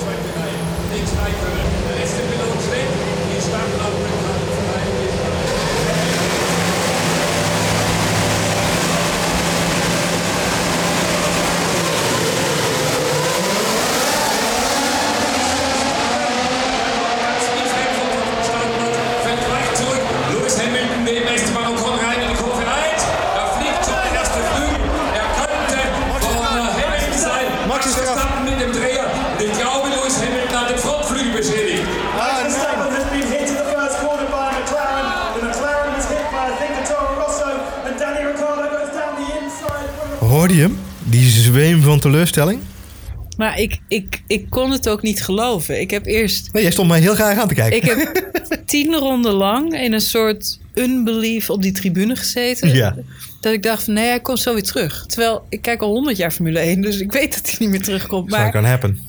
[43.57, 45.79] Ik, ik, ik kon het ook niet geloven.
[45.81, 47.77] Ik heb eerst Nee, jij stond mij heel graag aan te kijken.
[47.77, 52.73] Ik heb tien ronden lang in een soort unbelief op die tribune gezeten.
[52.73, 52.95] Ja.
[53.41, 55.05] Dat ik dacht van nee, hij komt zo weer terug.
[55.05, 57.81] Terwijl ik kijk al honderd jaar Formule 1, dus ik weet dat hij niet meer
[57.81, 58.29] terugkomt.
[58.29, 58.99] Maar, gonna happen.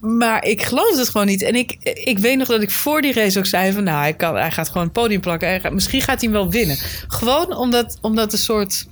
[0.00, 1.42] maar ik geloofde het gewoon niet.
[1.42, 4.12] En ik, ik weet nog dat ik voor die race ook zei van nou, hij,
[4.12, 5.48] kan, hij gaat gewoon het podium plakken.
[5.48, 6.76] Hij gaat, misschien gaat hij hem wel winnen.
[7.08, 8.86] Gewoon omdat, omdat een soort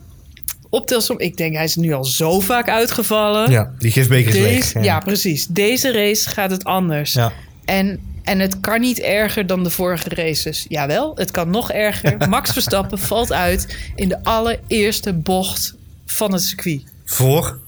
[0.71, 1.19] optelsom...
[1.19, 3.51] Ik denk, hij is nu al zo vaak uitgevallen.
[3.51, 4.85] Ja, die gifbeker is leeg.
[4.85, 4.99] Ja.
[5.01, 5.47] precies.
[5.47, 7.13] Deze race gaat het anders.
[7.13, 7.33] Ja.
[7.65, 10.67] En, en het kan niet erger dan de vorige races.
[10.69, 12.17] Jawel, het kan nog erger.
[12.29, 15.75] Max Verstappen valt uit in de allereerste bocht
[16.07, 16.83] van het circuit.
[17.05, 17.59] Voor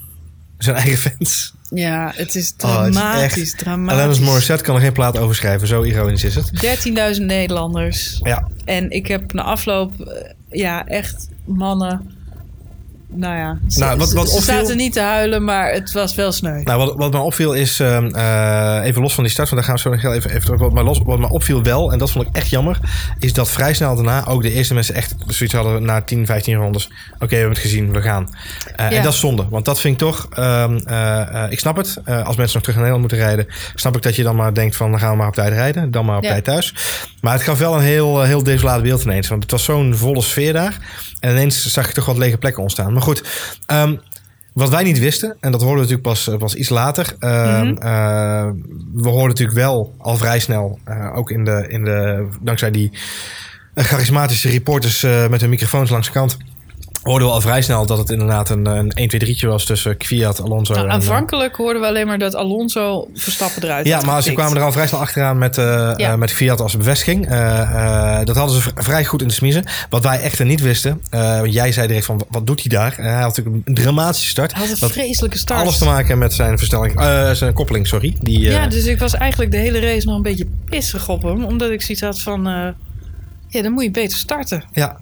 [0.58, 1.52] zijn eigen fans.
[1.74, 3.98] Ja, het is Oh, het is dramatisch, echt- dramatisch.
[3.98, 5.68] Alanis Morissette kan er geen plaat over schrijven.
[5.68, 6.50] Zo ironisch is het.
[7.16, 8.18] 13.000 Nederlanders.
[8.22, 12.20] Ja, En ik heb na afloop, eh, ja, echt mannen...
[13.14, 16.14] Nou ja, ze, Nou, wat- wat ze opviel- zaten niet te huilen, maar het was
[16.14, 16.62] wel sneu.
[16.62, 19.70] nou, wat, wat me opviel is, ehm, eh, even los van die start, want daar
[19.70, 20.60] gaan we zo nog heel even, even terug.
[20.60, 22.78] Wat me, los, wat me opviel wel, en dat vond ik echt jammer,
[23.18, 26.54] is dat vrij snel daarna ook de eerste mensen echt zoiets hadden na 10, 15
[26.54, 26.86] rondes.
[27.14, 28.28] Oké, we hebben het gezien, we gaan.
[28.76, 28.96] Eh, Ja.
[28.96, 32.36] En dat is zonde, want dat vind ik toch, ehm, eh, ik snap het, als
[32.36, 34.90] mensen nog terug naar Nederland moeten rijden, snap ik dat je dan maar denkt van,
[34.90, 36.28] dan gaan we maar op tijd rijden, dan maar op Ja.
[36.30, 36.74] tijd thuis.
[37.20, 40.22] Maar het gaf wel een heel, heel desolate beeld ineens, want het was zo'n volle
[40.22, 40.76] sfeer daar.
[41.22, 42.92] En ineens zag je toch wat lege plekken ontstaan.
[42.92, 43.22] Maar goed,
[43.66, 43.96] ehm,
[44.52, 47.14] wat wij niet wisten, en dat hoorden we natuurlijk pas, eh, pas iets later.
[47.18, 47.82] ehm, Mhm.
[47.82, 48.50] eh,
[48.94, 52.92] we hoorden natuurlijk wel al vrij snel, eh, ook in de, in de, dankzij die
[53.74, 56.36] charismatische reporters met hun microfoons langs de kant.
[57.02, 60.72] Hoorden we al vrij snel dat het inderdaad een, een 1-2-3'tje was tussen Kvyat, Alonso
[60.74, 60.90] Nou, en...
[60.90, 64.62] eh, aanvankelijk hoorden we alleen maar dat Alonso Verstappen eruit Ja, maar ze kwamen er
[64.62, 65.94] al vrij snel achteraan met, Ja.
[65.96, 67.28] eh, met Fiat als bevestiging.
[68.24, 69.64] Dat hadden ze vrij goed in de smiezen.
[69.90, 71.02] Wat wij echter niet wisten.
[71.44, 72.94] jij zei direct van, wat- doet hij daar?
[72.96, 74.54] Hij had natuurlijk een dramatische start.
[74.54, 75.60] Hij had een vreselijke start.
[75.60, 77.00] alles te maken met zijn versnelling,
[77.36, 78.16] zijn koppeling, sorry.
[78.20, 81.44] Die, Ja, dus ik was eigenlijk de hele race nog een beetje pissig op hem.
[81.44, 82.44] Omdat ik zoiets had van...
[83.48, 84.64] ja, dan moet je beter starten.
[84.72, 85.00] ja.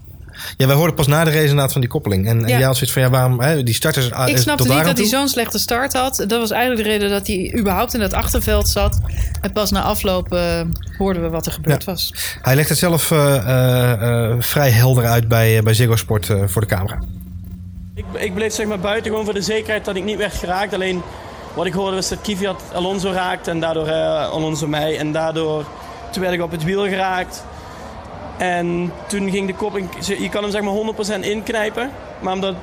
[0.56, 2.26] Ja, wij hoorden pas na de race inderdaad van die koppeling.
[2.26, 2.56] En, en Ja.
[2.56, 5.06] jij had zoiets van, ja, waarom, hè, die starters ah, Ik snapte niet dat hij
[5.06, 6.16] zo'n slechte start had.
[6.26, 8.98] Dat was eigenlijk de reden dat hij überhaupt in dat achterveld zat.
[9.40, 10.60] En pas na afloop eh,
[10.98, 11.90] hoorden we wat er gebeurd Ja.
[11.92, 12.14] was.
[12.42, 16.42] Hij legt het zelf eh, eh, eh, vrij helder uit bij, bij Ziggo Sport eh,
[16.46, 16.98] voor de camera.
[17.94, 20.74] Ik, ik bleef zeg maar buiten gewoon voor de zekerheid dat ik niet werd geraakt.
[20.74, 21.02] Alleen
[21.54, 24.98] wat ik hoorde was dat Kvyat Alonso raakte en daardoor eh, Alonso mij.
[24.98, 25.64] En daardoor
[26.12, 27.44] toen werd ik op het wiel geraakt.
[28.40, 29.88] En toen ging de koppeling...
[30.00, 30.74] Je kan hem zeg maar
[31.20, 31.90] 100% inknijpen.
[32.20, 32.54] Maar omdat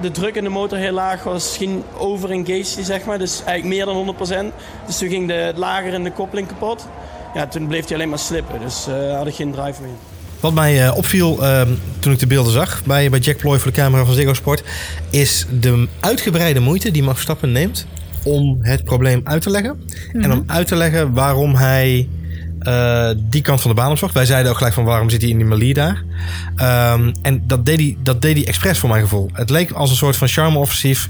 [0.00, 3.18] de druk in de motor heel laag was, ging over-engaged zeg maar.
[3.18, 4.16] Dus eigenlijk meer dan
[4.50, 4.54] 100%.
[4.86, 6.86] Dus toen ging de lager in de koppeling kapot.
[7.34, 8.60] Ja, toen bleef hij alleen maar slippen.
[8.60, 9.90] Dus eh, had ik geen drive meer.
[10.40, 13.70] Wat mij eh, opviel ehm, toen ik de beelden zag bij, bij Jack Ploy voor
[13.72, 14.62] de camera van Ziggo Sport...
[15.10, 17.86] is de uitgebreide moeite die Max Verstappen neemt
[18.24, 19.80] om het probleem uit te leggen.
[20.12, 22.08] En om uit te leggen waarom hij
[22.66, 24.14] eh, die kant van de baan opzocht.
[24.14, 26.02] Wij zeiden ook gelijk van waarom zit hij in die melee daar.
[26.56, 29.30] Ehm, en dat deed, hij, dat deed hij expres voor mijn gevoel.
[29.32, 31.08] Het leek als een soort van charme-offensief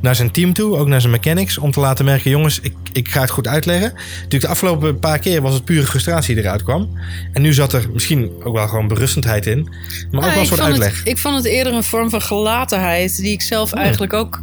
[0.00, 0.76] naar zijn team toe.
[0.76, 1.58] Ook naar zijn mechanics.
[1.58, 3.92] Om te laten merken, jongens, ik, ik ga het goed uitleggen.
[4.14, 6.98] Natuurlijk de afgelopen paar keer was het pure frustratie die eruit kwam.
[7.32, 9.62] En nu zat er misschien ook wel gewoon berustendheid in.
[10.10, 10.98] Maar ook Ja, wel een soort uitleg.
[10.98, 14.42] het, ik vond het eerder een vorm van gelatenheid die ik zelf eigenlijk ook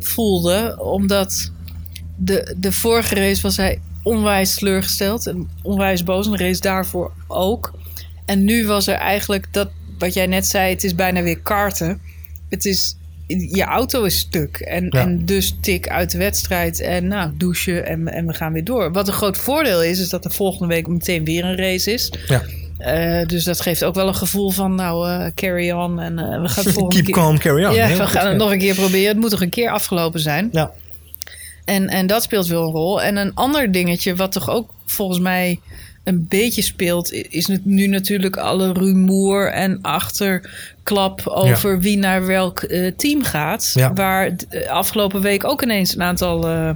[0.00, 0.76] voelde.
[0.80, 1.50] Omdat
[2.16, 6.26] de, de vorige race was hij onwijs teleurgesteld en onwijs boos.
[6.26, 7.72] En de race daarvoor ook.
[8.24, 12.00] En nu was er eigenlijk dat, wat jij net zei, het is bijna weer karten.
[12.48, 14.56] Het is, je auto is stuk.
[14.56, 15.00] En, Ja.
[15.00, 16.80] en dus tik uit de wedstrijd.
[16.80, 18.92] En nou, douchen en, en we gaan weer door.
[18.92, 22.12] Wat een groot voordeel is, is dat er volgende week meteen weer een race is.
[22.26, 22.42] Ja.
[22.78, 26.00] Eh, dus dat geeft ook wel een gevoel van, nou, eh, carry on.
[26.00, 27.14] En eh, we gaan het volgende Keep keer...
[27.14, 27.74] calm, carry on.
[27.74, 29.08] Ja, Heel we gaan het nog een keer proberen.
[29.08, 30.48] Het moet toch een keer afgelopen zijn.
[30.52, 30.72] Ja.
[31.64, 33.02] En, en dat speelt wel een rol.
[33.02, 35.60] En een ander dingetje, wat toch ook volgens mij
[36.04, 42.92] een beetje speelt, is nu- natuurlijk alle rumoer en achterklap over wie naar welk eh,
[42.96, 43.70] team gaat.
[43.74, 43.92] Ja.
[43.92, 46.70] Waar eh, afgelopen week ook ineens een aantal eh,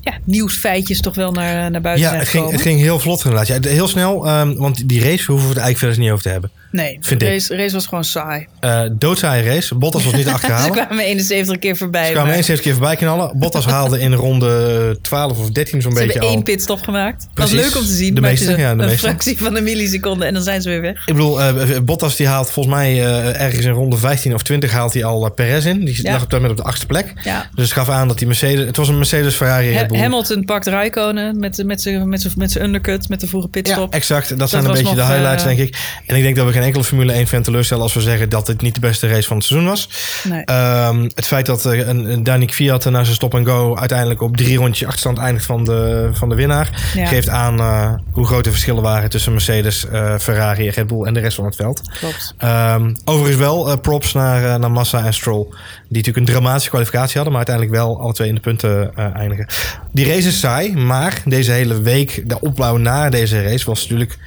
[0.00, 3.24] ja, nieuwsfeitjes toch wel naar, naar buiten Ja, zijn het ging, het ging heel vlot
[3.24, 3.46] inderdaad.
[3.46, 6.28] Ja, heel snel, ehm, want die race hoeven we het eigenlijk verder niet over te
[6.28, 6.50] hebben.
[6.72, 7.32] Nee, vind de ik.
[7.32, 8.46] race, race was gewoon saai.
[8.60, 9.74] Eh doodzaaie race.
[9.74, 10.30] Bottas was niet te
[10.62, 12.04] Ze kwamen 71 keer voorbij.
[12.06, 13.38] Ze kwamen maar eens even keer voorbij knallen.
[13.38, 17.26] Bottas haalde in ronde 12 of 13 zo'n Ze beetje hebben één pitstop gemaakt.
[17.34, 18.14] Dat was leuk om te zien.
[18.14, 18.96] De meeste, ja, de een meeste.
[18.98, 20.96] fractie van een milliseconde en dan zijn ze weer weg.
[21.06, 24.70] Ik bedoel, eh, Bottas die haalt volgens mij eh, ergens in ronde 15 of 20
[24.72, 25.84] haalt hij al eh, Perez in.
[25.84, 26.12] Die Ja.
[26.12, 27.12] lag op dat moment op de achtste plek.
[27.24, 27.48] Ja.
[27.54, 28.66] Dus het gaf aan dat die Mercedes...
[28.66, 29.96] Het was een Mercedes Ferrari Red Ha-.
[29.96, 33.94] Hamilton pakt Raikkonen met, met zijn met zijn- met undercut, met de vroege Ja, pitstop.
[33.94, 34.38] exact.
[34.38, 35.76] Dat, zijn een beetje de highlights, eh, denk ik.
[36.06, 38.46] En ik denk dat we geen enkele Formule 1 fan teleurstellen als we zeggen dat
[38.46, 39.88] het niet de beste race van het seizoen was.
[40.28, 40.44] Nee.
[40.44, 44.20] Ehm, het feit dat eh, een, een Danny Kvyat na zijn stop en go uiteindelijk
[44.20, 47.06] op drie rondjes achterstand eindigt van de, van de winnaar, Ja.
[47.06, 51.14] geeft aan eh, hoe groot de verschillen waren tussen Mercedes, eh, Ferrari, Red Bull en
[51.14, 51.80] de rest van het veld.
[51.98, 52.34] Klopt.
[52.38, 55.46] Ehm, overigens wel props naar, naar Massa en Stroll.
[55.92, 59.16] Die natuurlijk een dramatische kwalificatie hadden, maar uiteindelijk wel alle twee in de punten eh,
[59.16, 59.46] eindigen.
[59.92, 64.18] Die race is saai, maar deze hele week, de opbouw naar deze race was natuurlijk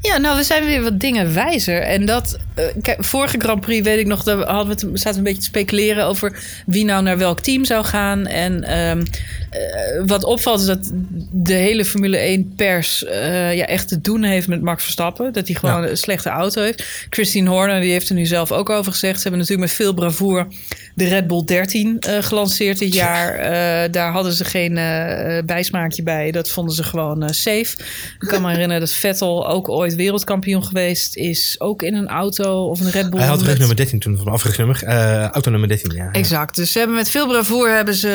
[0.00, 1.82] Ja, nou, we zijn weer wat dingen wijzer.
[1.82, 2.38] En dat,
[2.82, 5.38] kijk, vorige Grand Prix weet ik nog, dat hadden we het, zaten we een beetje
[5.40, 8.26] te speculeren over wie nou naar welk team zou gaan.
[8.26, 9.02] En ehm,
[9.50, 10.90] eh, wat opvalt is dat
[11.32, 15.32] de hele Formule 1 pers eh, ja, echt te doen heeft met Max Verstappen.
[15.32, 15.88] Dat hij gewoon Ja.
[15.88, 17.06] een slechte auto heeft.
[17.10, 19.16] Christine Horner, die heeft er nu zelf ook over gezegd.
[19.16, 20.46] Ze hebben natuurlijk met veel bravoure
[20.94, 23.34] de Red Bull 13 eh, gelanceerd dit jaar.
[23.34, 26.30] Eh, daar hadden ze geen eh, eh, bijsmaakje bij.
[26.30, 27.76] Dat vonden ze gewoon eh, safe.
[28.20, 31.56] Ik kan me herinneren dat Vettel ook ooit wereldkampioen geweest is.
[31.58, 33.18] Ook in een auto of een Red Bull.
[33.20, 34.82] Hij had rug nummer 13 toen, of rugnummer.
[34.84, 36.08] eh auto nummer 13, ja.
[36.12, 36.54] Exact.
[36.56, 38.08] Dus ze hebben met veel bravoure hebben ze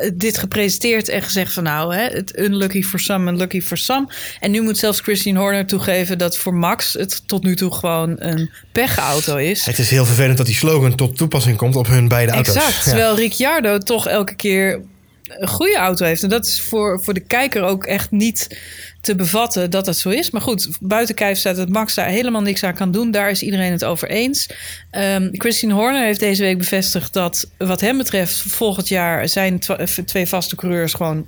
[0.00, 3.76] eh, dit gepresenteerd en gezegd van nou, hè, het unlucky for some and lucky for
[3.76, 4.06] some.
[4.40, 8.14] En nu moet zelfs Christine Horner toegeven dat voor Max het tot nu toe gewoon
[8.18, 9.66] een pechauto is.
[9.66, 12.54] Het is heel vervelend dat die slogan tot toepassing komt op hun beide auto's.
[12.54, 12.76] Exact.
[12.76, 12.82] Ja.
[12.82, 14.80] Terwijl Ricciardo toch elke keer
[15.28, 16.22] een goede auto heeft.
[16.22, 18.58] En dat is voor, voor de kijker ook echt niet
[19.00, 20.30] te bevatten dat dat zo is.
[20.30, 23.10] Maar goed, buiten kijf staat dat Max daar helemaal niks aan kan doen.
[23.10, 24.48] Daar is iedereen het over eens.
[24.90, 29.86] Ehm, Christine Horner heeft deze week bevestigd dat wat hem betreft volgend jaar zijn eh,
[29.86, 31.26] twee vaste coureurs gewoon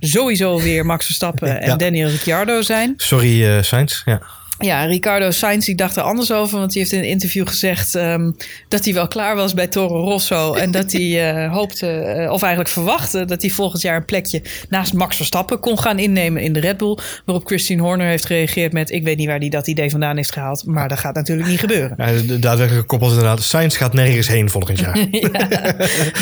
[0.00, 1.78] sowieso weer Max Verstappen en.
[1.78, 2.94] Daniel Ricciardo zijn.
[2.96, 4.02] Sorry, Sainz.
[4.04, 4.22] Ja.
[4.58, 6.58] Ja, Ricardo Sainz die dacht er anders over.
[6.58, 8.30] Want die heeft in een interview gezegd ehm,
[8.68, 10.36] dat hij wel klaar was bij Toro Rosso.
[10.68, 14.42] En dat hij eh, hoopte, eh, of eigenlijk verwachtte, dat hij volgend jaar een plekje
[14.68, 16.98] naast Max Verstappen kon gaan innemen in de Red Bull.
[17.24, 20.32] Waarop Christine Horner heeft gereageerd met: Ik weet niet waar hij dat idee vandaan heeft
[20.32, 20.66] gehaald.
[20.66, 21.94] Maar dat gaat natuurlijk niet gebeuren.
[21.96, 23.42] Ja, de daadwerkelijke koppel is inderdaad.
[23.42, 24.94] Science gaat nergens heen volgend jaar.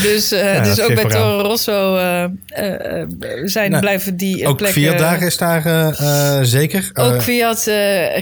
[0.02, 1.04] Dus, eh, Ja, dus ook bij.
[1.04, 1.94] Toro Rosso
[3.44, 4.80] zijn, Nou, blijven die Ook plekken...
[4.80, 5.94] vier dagen is daar
[6.46, 6.90] zeker.
[6.94, 7.66] Ook Fiat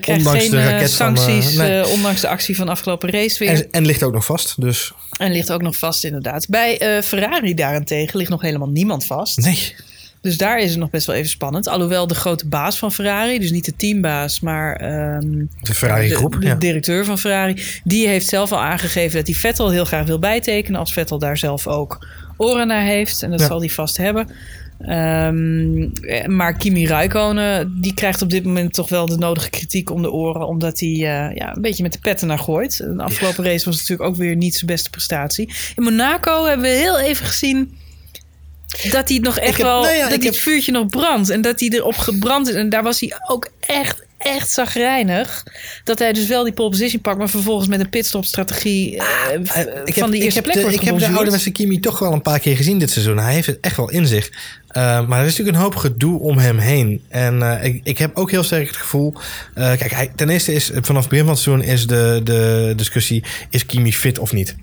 [0.05, 1.81] krijgt ondanks geen de eh, van, eh, sancties, nee.
[1.81, 3.49] eh, ondanks de actie van de afgelopen race weer.
[3.55, 4.61] en, en ligt ook nog vast.
[4.61, 6.49] Dus En ligt ook nog vast, inderdaad.
[6.49, 9.37] Bij eh, Ferrari daarentegen ligt nog helemaal niemand vast.
[9.39, 9.75] nee.
[10.21, 11.67] Dus daar is het nog best wel even spannend.
[11.69, 16.15] Alhoewel de grote baas van Ferrari, dus niet de teambaas, maar ehm, De Ferrari de,
[16.15, 16.37] groep.
[16.41, 16.55] de ja.
[16.55, 20.81] directeur van Ferrari, die heeft zelf al aangegeven dat hij Vettel heel graag wil bijtekenen.
[20.81, 23.23] Als Vettel daar zelf ook oren naar heeft.
[23.23, 23.47] En dat Ja.
[23.47, 24.29] zal hij vast hebben.
[24.79, 29.91] Ehm, eh, maar Kimi Räikkönen, die krijgt op dit moment toch wel de nodige kritiek
[29.91, 30.47] om de oren.
[30.47, 32.77] Omdat hij eh, ja, een beetje met de petten naar gooit.
[32.77, 35.53] De afgelopen race was natuurlijk ook weer niet zijn beste prestatie.
[35.77, 37.77] In Monaco hebben we heel even gezien
[38.91, 41.29] dat hij nog echt heb- wel, nou ja, dat heb- het vuurtje nog brandt.
[41.31, 42.55] En dat hij erop gebrand is.
[42.55, 45.43] En daar was hij ook echt, echt zagrijnig.
[45.85, 49.95] Dat hij dus wel die pole position pakt, maar vervolgens met een pitstop-strategie eh, Eh,
[49.95, 51.13] van die eerste heb plek de, wordt ik heb de gebonjourd.
[51.15, 53.19] ouderwetse Kimi toch wel een paar keer gezien dit seizoen.
[53.19, 54.31] Hij heeft het echt wel in zich.
[54.75, 57.03] Eh, maar er is natuurlijk een hoop gedoe om hem heen.
[57.09, 59.15] En eh, ik, ik heb ook heel sterk het gevoel...
[59.55, 61.67] eh, kijk, ten eerste is vanaf het begin van het seizoen...
[61.67, 64.57] is de, de discussie, is Kimi fit of niet?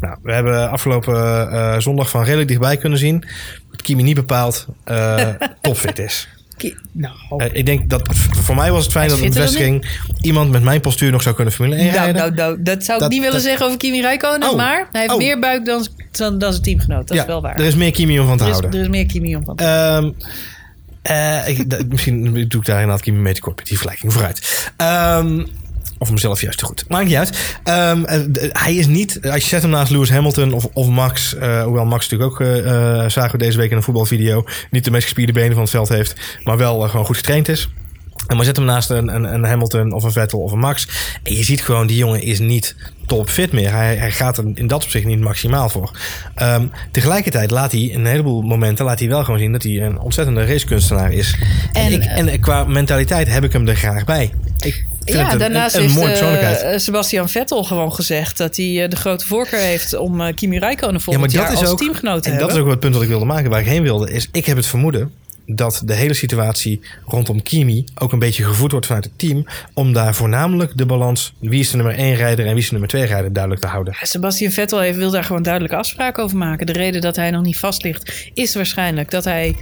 [0.00, 3.24] Nou, we hebben afgelopen zondag van redelijk dichtbij kunnen zien...
[3.70, 5.28] dat Kimi niet bepaald eh,
[5.60, 6.28] topfit is.
[6.92, 9.86] Nou, Eh, ik denk dat voor mij was het fijn dat een bevestiging...
[10.20, 13.02] iemand met mijn postuur nog zou kunnen Formule 1 nou, nou, nou, dat zou ik
[13.02, 14.56] Dat- niet willen dat- zeggen over Kimi Räikkönen, Oh.
[14.56, 15.18] maar hij heeft Oh.
[15.18, 17.08] meer buik dan, dan, dan zijn teamgenoot.
[17.08, 17.54] Dat ja, is wel waar.
[17.56, 18.78] er is meer Kimi om van te er, is, houden.
[18.80, 19.56] er is meer Kimi om van.
[19.56, 20.10] Ehm,
[21.02, 24.70] eh, ik, d- misschien doe ik daar inderdaad Kimi mee tekort met die vergelijking vooruit.
[24.76, 25.44] Ehm,
[25.98, 26.84] of mezelf juist te goed.
[26.88, 27.58] Maakt niet uit.
[27.64, 28.20] Ehm, eh,
[28.52, 31.84] hij is niet, als je zet hem naast Lewis Hamilton of, of Max, eh, hoewel
[31.84, 35.04] Max natuurlijk ook, eh, eh, zagen we deze week in een voetbalvideo, niet de meest
[35.04, 37.68] gespierde benen van het veld heeft, maar wel eh, gewoon goed getraind is.
[38.26, 40.88] En maar zet hem naast een, een, een Hamilton of een Vettel of een Max.
[41.22, 42.76] En je ziet gewoon, die jongen is niet
[43.06, 43.72] topfit meer.
[43.72, 45.90] Hij, hij gaat er in dat opzicht niet maximaal voor.
[46.34, 49.98] Ehm, tegelijkertijd laat hij een heleboel momenten laat hij wel gewoon zien dat hij een
[49.98, 51.36] ontzettende racekunstenaar is.
[51.72, 54.32] En, En, ik, en qua mentaliteit heb ik hem er graag bij.
[54.60, 56.78] Ik Ja, een, daarnaast een, een heeft mooie eh.
[56.78, 61.00] Sebastian Vettel gewoon gezegd dat hij eh, de grote voorkeur heeft om eh, Kimi Räikkönen
[61.00, 62.48] volgend jaar als teamgenoot te en hebben.
[62.48, 64.46] dat is ook het punt dat ik wilde maken, waar ik heen wilde, is ik
[64.46, 65.12] heb het vermoeden
[65.46, 69.44] dat de hele situatie rondom Kimi ook een beetje gevoed wordt vanuit het team.
[69.74, 72.72] Om daar voornamelijk de balans wie is de nummer 1 rijder en wie is de
[72.72, 73.94] nummer 2 rijder duidelijk te houden.
[74.02, 76.66] Sebastian Vettel heeft, wil daar gewoon duidelijke afspraken over maken.
[76.66, 79.56] De reden dat hij nog niet vast ligt, is waarschijnlijk dat hij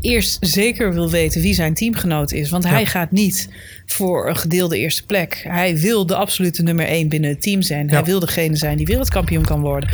[0.00, 2.50] eerst zeker wil weten wie zijn teamgenoot is.
[2.50, 2.86] Want hij Ja.
[2.86, 3.48] gaat niet
[3.86, 5.44] voor een gedeelde eerste plek.
[5.48, 7.90] Hij wil de absolute nummer één binnen het team zijn.
[7.90, 9.88] Hij wil degene zijn die wereldkampioen kan worden.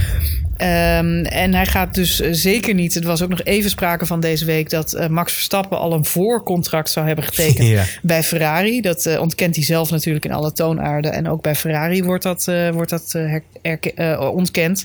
[0.56, 2.94] Ehm, en hij gaat dus eh, zeker niet.
[2.94, 6.04] Het was ook nog even sprake van deze week dat eh, Max Verstappen al een
[6.04, 7.84] voorcontract zou hebben getekend Ja.
[8.02, 8.80] bij Ferrari.
[8.80, 11.12] Dat eh, ontkent hij zelf natuurlijk in alle toonaarden.
[11.12, 13.14] En ook bij Ferrari wordt dat, eh, wordt dat
[13.62, 14.84] eh, ontkend.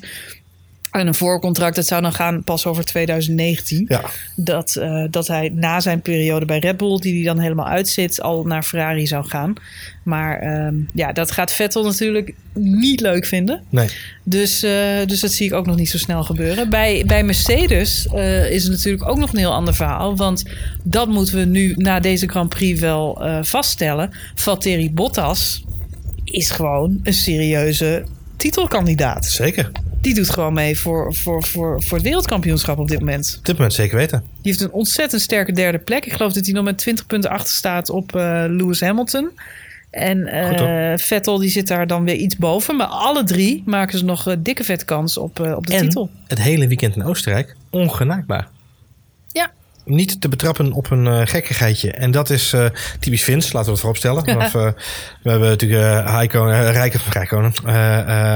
[0.99, 3.85] En een voorcontract, dat zou dan gaan pas over 2019.
[3.88, 4.01] Ja.
[4.35, 8.21] Dat, eh, dat hij na zijn periode bij Red Bull, die hij dan helemaal uitzit,
[8.21, 9.53] al naar Ferrari zou gaan.
[10.03, 13.63] Maar ehm, ja, dat gaat Vettel natuurlijk niet leuk vinden.
[13.69, 13.88] Nee.
[14.23, 14.71] Dus, eh,
[15.05, 16.69] dus dat zie ik ook nog niet zo snel gebeuren.
[16.69, 20.15] Bij, bij Mercedes eh, is het natuurlijk ook nog een heel ander verhaal.
[20.15, 20.43] Want
[20.83, 24.09] dat moeten we nu na deze Grand Prix wel vaststellen.
[24.35, 25.63] Valtteri Bottas
[26.23, 28.03] is gewoon een serieuze
[28.38, 29.25] titelkandidaat.
[29.25, 29.71] Zeker.
[30.01, 33.35] Die doet gewoon mee voor, voor, voor, voor het wereldkampioenschap op dit moment.
[33.38, 34.19] Op dit moment zeker weten.
[34.19, 36.05] Die heeft een ontzettend sterke derde plek.
[36.05, 39.29] Ik geloof dat hij nog met 20 punten achter staat op eh, Lewis Hamilton.
[39.89, 40.99] En eh, hoor.
[40.99, 42.75] Vettel die zit daar dan weer iets boven.
[42.75, 45.81] Maar alle drie maken ze nog een dikke vet kans op, eh, op de en
[45.81, 46.09] titel.
[46.27, 48.47] het hele weekend in Oostenrijk ongenaakbaar.
[49.85, 51.91] Niet te betrappen op een eh gekkigheidje.
[51.91, 52.65] En dat is eh,
[52.99, 54.23] typisch Vins, laten we het vooropstellen.
[54.33, 54.67] Vanaf, eh,
[55.23, 57.53] we hebben natuurlijk uh, Rijkonen,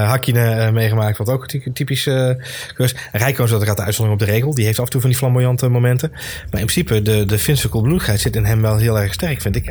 [0.06, 1.18] Hakkinen eh, meegemaakt.
[1.18, 2.30] Wat ook ty- typisch uh,
[2.76, 2.94] is.
[3.12, 4.54] Rijkonen is uiteraard de uitzondering op de regel.
[4.54, 6.10] Die heeft af en toe van die flamboyante momenten.
[6.10, 9.56] Maar in principe, de, de Finse koelbloedigheid zit in hem wel heel erg sterk, vind
[9.56, 9.68] ik.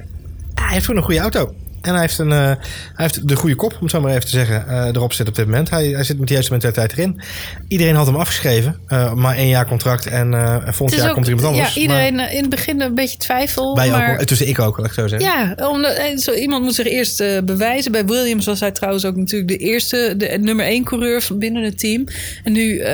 [0.53, 1.53] Ah, hij heeft gewoon een goede auto.
[1.83, 2.57] En hij heeft, een, uh, hij
[2.95, 5.35] heeft de goede kop, om het zo maar even te zeggen, uh, erop zit op
[5.35, 5.69] dit moment.
[5.69, 7.21] Hij, hij zit met de juiste mentaliteit erin.
[7.67, 8.79] Iedereen had hem afgeschreven.
[8.87, 10.31] Uh, maar één jaar contract en
[10.73, 11.73] volgend jaar ook, komt er iemand anders.
[11.73, 13.75] Ja, iedereen maar, in het begin een beetje twijfel.
[13.75, 15.29] Bij maar, ook, tussen ik ook, laat ik zo zeggen.
[15.29, 17.91] Ja, omdat, zo, iemand moet zich eerst bewijzen.
[17.91, 21.79] Bij Williams was hij trouwens ook natuurlijk de eerste, de nummer één coureur binnen het
[21.79, 22.03] team.
[22.43, 22.85] En nu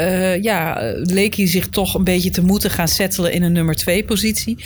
[0.41, 4.03] ja, leek hij zich toch een beetje te moeten gaan settelen in een nummer twee
[4.03, 4.57] positie.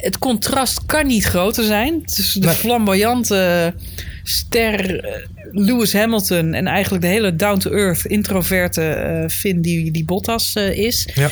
[0.00, 2.04] Het contrast kan niet groter zijn.
[2.04, 2.56] Tussen de Nee.
[2.56, 3.74] flamboyante
[4.22, 6.54] ster eh, Lewis Hamilton...
[6.54, 11.08] en eigenlijk de hele down-to-earth, introverte eh Finn die, die Bottas eh, is.
[11.14, 11.28] Ja.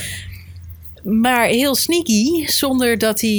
[1.02, 3.30] Maar heel sneaky, zonder dat hij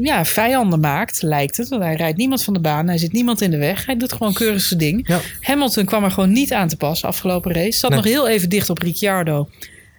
[0.00, 1.68] ja, vijanden maakt, lijkt het.
[1.68, 3.86] Want hij rijdt niemand van de baan, hij zit niemand in de weg.
[3.86, 5.08] Hij doet gewoon keurig zijn ding.
[5.08, 5.20] Ja.
[5.40, 7.78] Hamilton kwam er gewoon niet aan te pas afgelopen race.
[7.78, 7.98] Zat Nee.
[7.98, 9.48] nog heel even dicht op Ricciardo.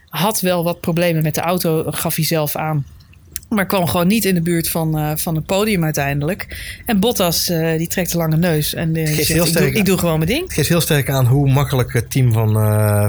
[0.10, 2.86] Had wel wat problemen met de auto, gaf hij zelf aan.
[3.56, 6.58] Maar kwam gewoon niet in de buurt van, eh, van het podium uiteindelijk.
[6.86, 8.74] En Bottas, eh, die trekt de lange neus.
[8.74, 10.44] En eh, zegt, heel ik, doe, sterk ik doe gewoon mijn ding.
[10.44, 12.50] Het geeft heel sterk aan hoe makkelijk het team van,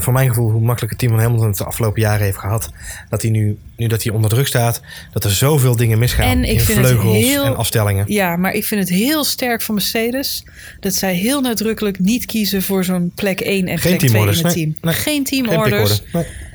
[0.03, 2.71] voor mijn gevoel, hoe makkelijk het team van Hamilton het de afgelopen jaren heeft gehad.
[3.09, 4.81] Dat hij nu, nu dat hij onder druk staat,
[5.13, 8.05] dat er zoveel dingen misgaan En ik in vind het vleugels heel- en afstellingen.
[8.09, 10.45] Ja, maar ik vind het heel sterk van Mercedes...
[10.81, 14.07] dat zij heel nadrukkelijk niet kiezen voor zo'n plek 1 en Geen plek 2 in
[14.07, 14.77] teamorders, het team.
[14.81, 14.95] Nee.
[14.95, 16.03] Geen Geen teamorders.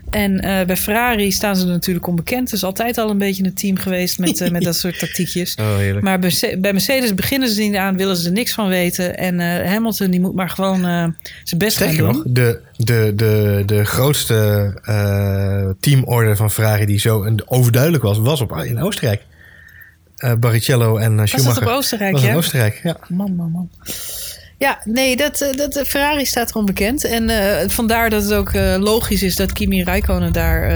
[0.10, 2.44] En eh, bij Ferrari staan ze natuurlijk onbekend.
[2.50, 5.56] Het is altijd al een beetje een team geweest met, eh, met dat soort tactiekjes.
[5.60, 5.78] Oh.
[5.78, 9.18] Maar bij, Merce- bij Mercedes beginnen ze niet aan, willen ze er niks van weten.
[9.18, 10.80] En eh, Hamilton die moet maar gewoon
[11.44, 12.16] zijn best gaan Sterker doen.
[12.24, 14.72] nog, de, de, de, de grootste
[15.80, 19.22] teamorder van Ferrari die zo overduidelijk was, was op, in Oostenrijk.
[20.40, 21.60] Barrichello en eh, Was Schumacher.
[21.64, 22.34] dat op Oostenrijk, was ja?
[22.36, 22.98] Oostenrijk, ja.
[23.08, 23.70] Man, man, man.
[24.60, 27.04] Ja, nee, dat, eh, dat, eh, Ferrari staat gewoon bekend.
[27.04, 30.76] En eh, vandaar dat het ook logisch is dat Kimi Räikkönen daar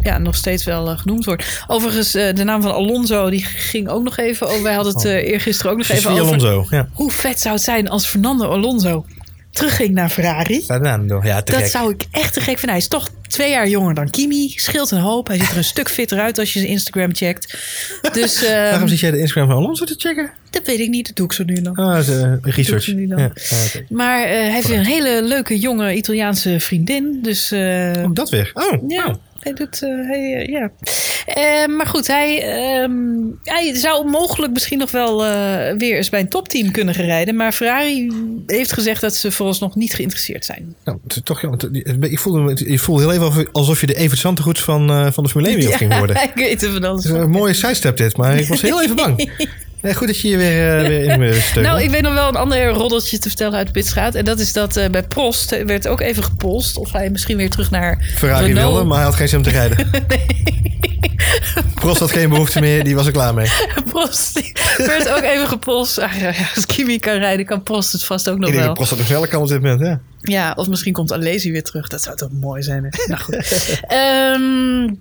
[0.00, 1.64] ja, nog steeds wel genoemd wordt.
[1.66, 4.62] Overigens, de naam van Alonso, die ging ook nog even over.
[4.62, 6.24] Wij hadden het eh, eergisteren ook nog even over.
[6.24, 6.88] Alonso, ja.
[6.92, 9.04] Hoe vet zou het zijn als Fernando Alonso
[9.52, 10.60] terugging naar Ferrari?
[10.62, 11.70] Fernando, ja, te Dat gek.
[11.70, 12.68] zou ik echt te gek vinden.
[12.68, 14.48] Hij is toch twee jaar jonger dan Kimi.
[14.56, 15.26] Scheelt een hoop.
[15.28, 17.58] Hij ziet er een stuk fitter uit als je zijn Instagram checkt.
[18.12, 20.30] Dus Waarom zit jij de Instagram van Alonso te checken?
[20.50, 21.06] dat weet ik niet.
[21.06, 21.76] Dat doe ik zo nu nog.
[21.76, 22.84] Ah, is, eh, research.
[22.84, 23.06] Dan.
[23.08, 23.80] Ja, ja.
[23.88, 27.18] Maar eh, hij heeft een hele leuke jonge Italiaanse vriendin.
[27.22, 28.50] Dus eh, Oh, dat weer.
[28.54, 29.16] Oh, ja, nou.
[29.42, 29.82] Hij doet.
[29.82, 30.70] eh, hij, eh, ja.
[31.26, 32.92] Eh, maar goed, hij, ehm,
[33.42, 37.36] hij zou mogelijk misschien nog wel eh, weer eens bij een topteam kunnen rijden.
[37.36, 38.08] Maar Ferrari
[38.46, 40.74] heeft gezegd dat ze vooralsnog niet geïnteresseerd zijn.
[40.84, 43.94] Nou, het is toch, ja, het- ik voelde, ik voelde heel even alsof- je de
[43.94, 46.16] Evert Santegoeds van, eh, van de Formule 1 wereld ging worden.
[46.22, 48.96] ik weet er van alles Het een mooie sidestep dit, maar ik was heel even
[48.96, 49.30] bang.
[49.82, 51.66] Nee, goed dat je hier weer, eh, weer in steunt.
[51.66, 54.14] Nou, ik weet nog wel een ander roddeltje te vertellen uit de pitstraat.
[54.14, 56.76] En dat is dat eh, bij Prost werd ook even gepolst.
[56.76, 58.72] Of hij misschien weer terug naar Ferrari Renault.
[58.72, 59.90] wilde, maar hij had geen zin om te rijden.
[61.74, 63.46] Prost had geen behoefte meer, die was er klaar mee.
[63.92, 65.96] Prost werd ook even gepolst.
[65.96, 68.74] Ja, ja, als Kimi kan rijden, kan Prost het vast ook nog Ik denk wel.
[68.74, 70.00] Prost dat nog sneller kan op dit moment, ja.
[70.20, 71.88] Ja, of misschien komt Alesi weer terug.
[71.88, 72.84] Dat zou toch mooi zijn.
[72.84, 73.04] Hè?
[73.06, 73.36] Nou goed.
[73.86, 74.94] Ehm,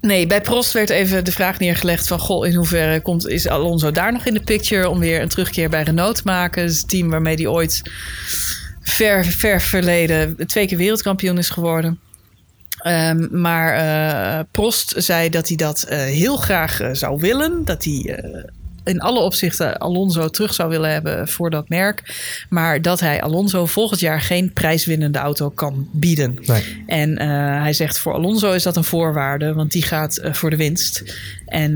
[0.00, 2.18] nee, bij Prost werd even de vraag neergelegd van...
[2.18, 4.88] Goh, in hoeverre komt, is Alonso daar nog in de picture...
[4.88, 6.62] om weer een terugkeer bij Renault te maken?
[6.62, 7.82] Het team waarmee hij ooit
[8.80, 10.46] ver, ver verleden...
[10.46, 12.00] twee keer wereldkampioen is geworden.
[12.82, 17.64] Ehm, maar eh, Prost zei dat hij dat eh, heel graag eh, zou willen.
[17.64, 18.24] Dat hij
[18.84, 22.14] in alle opzichten Alonso terug zou willen hebben voor dat merk.
[22.48, 26.38] Maar dat hij Alonso volgend jaar geen prijswinnende auto kan bieden.
[26.46, 26.84] Nee.
[26.86, 27.28] En eh,
[27.62, 31.02] hij zegt voor Alonso is dat een voorwaarde, want die gaat eh, voor de winst.
[31.46, 31.72] En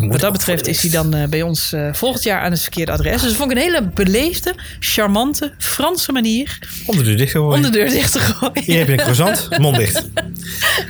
[0.00, 2.60] moet wat dat betreft is hij dan eh, bij ons eh, volgend jaar aan het
[2.60, 3.12] verkeerde adres.
[3.12, 7.38] Dus dat vond ik een hele beleefde, charmante, Franse manier Om de deur dicht te
[7.38, 7.62] om gooien.
[7.62, 8.62] de deur dicht te gooien.
[8.64, 10.08] Hier heb je een croissant, mond dicht.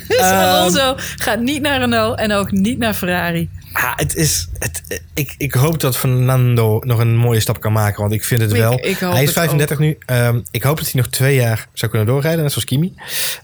[0.09, 3.49] Dus Ehm, Alonso gaat niet naar Renault en ook niet naar Ferrari.
[3.73, 4.83] Ah, het is, het,
[5.15, 8.01] ik, ik hoop dat Fernando nog een mooie stap kan maken.
[8.01, 8.73] Want ik vind het Ik- wel.
[8.73, 9.99] ik hij is het 35 nu.
[10.07, 12.43] Ehm, ik hoop dat hij nog twee jaar zou kunnen doorrijden.
[12.43, 12.95] Net zoals Kimi.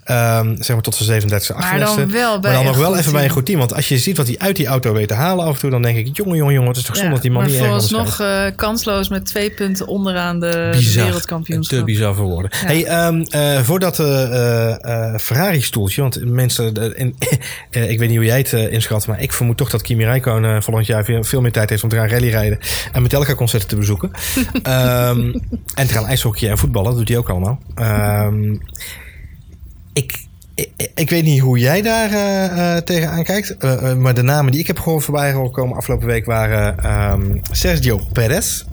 [0.04, 2.20] Ehm, zeg maar tot zijn 37, Maar dan 38.
[2.20, 3.58] wel bij maar dan nog wel even bij een goed team.
[3.58, 5.70] Want als je ziet wat hij uit die auto weet te halen af en toe.
[5.70, 6.68] Dan denk ik, jongen, jongen, jongen.
[6.68, 9.50] Het is toch zonde dat die man maar niet ergens vooralsnog eh, kansloos met twee
[9.50, 11.04] punten onderaan de bizar.
[11.04, 11.78] wereldkampioenschap.
[11.78, 12.50] Te bizar voor woorden.
[12.60, 12.66] Ja.
[12.66, 17.14] Hey, ehm, eh, voor dat eh, Ferrari-stoeltje, want mensen, en,
[17.90, 20.86] ik weet niet hoe jij het inschat, maar ik vermoed toch dat Kimi eh, volgend
[20.86, 22.58] jaar veel, veel meer tijd heeft om te gaan rallyrijden
[22.92, 24.10] en Metallica-concerten te bezoeken.
[24.62, 25.34] Ehm,
[25.74, 27.58] en te gaan ijshockeyen en voetballen, dat doet hij ook allemaal.
[27.74, 28.56] Ehm,
[29.92, 30.24] ik,
[30.54, 33.62] ik, ik weet niet hoe jij daar eh, tegenaan kijkt,
[33.96, 38.00] maar de namen die ik heb gewoon voorbij horen komen afgelopen week waren ehm, Sergio
[38.12, 38.64] Perez.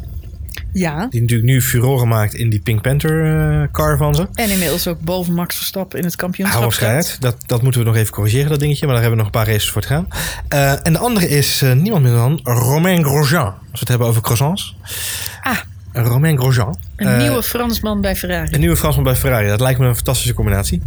[0.73, 3.25] Ja, Die natuurlijk nu furoren maakt in die Pink Panther
[3.61, 4.27] eh, car van ze.
[4.33, 6.73] en inmiddels ook boven Max Verstappen in het kampioenschap.
[6.73, 7.03] Hou.
[7.19, 8.85] Dat, dat moeten we nog even corrigeren, dat dingetje.
[8.85, 10.07] Maar daar hebben we nog een paar races voor te gaan.
[10.47, 13.45] Eh, en de andere is eh, niemand minder dan Romain Grosjean.
[13.45, 14.75] Als we het hebben over croissants.
[15.41, 15.57] Ah,
[15.93, 16.77] Romain Grosjean.
[16.95, 18.47] een nieuwe Fransman bij Ferrari.
[18.51, 19.47] Een nieuwe Fransman bij Ferrari.
[19.47, 20.81] Dat lijkt me een fantastische combinatie.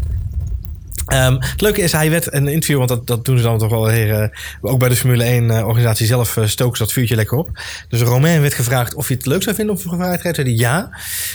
[1.07, 3.71] Ehm, het leuke is, hij werd een interview, want dat, dat doen ze dan toch
[3.71, 7.37] wel weer, ook bij de Formule 1 eh, zelf uh, stoken ze dat vuurtje lekker
[7.37, 7.51] op.
[7.89, 10.37] Dus Romain werd gevraagd of hij het leuk zou vinden om een vrijheid rijdt.
[10.37, 10.91] Zei hij ja,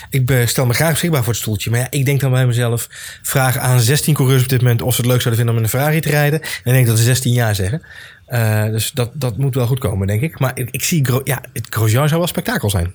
[0.10, 1.70] ik stel me graag beschikbaar voor het stoeltje.
[1.70, 2.88] Maar ja, ik denk dan bij mezelf,
[3.22, 5.64] vraag aan 16 coureurs op dit moment of ze het leuk zouden vinden om in
[5.64, 6.42] een Ferrari te rijden.
[6.42, 7.82] En ik denk dat ze 16 jaar zeggen.
[8.26, 10.40] Eh, dus dat, dat moet wel goed komen, denk ik.
[10.40, 12.94] Maar ik, ik zie, ja, het Grosjean zou wel spektakel zijn.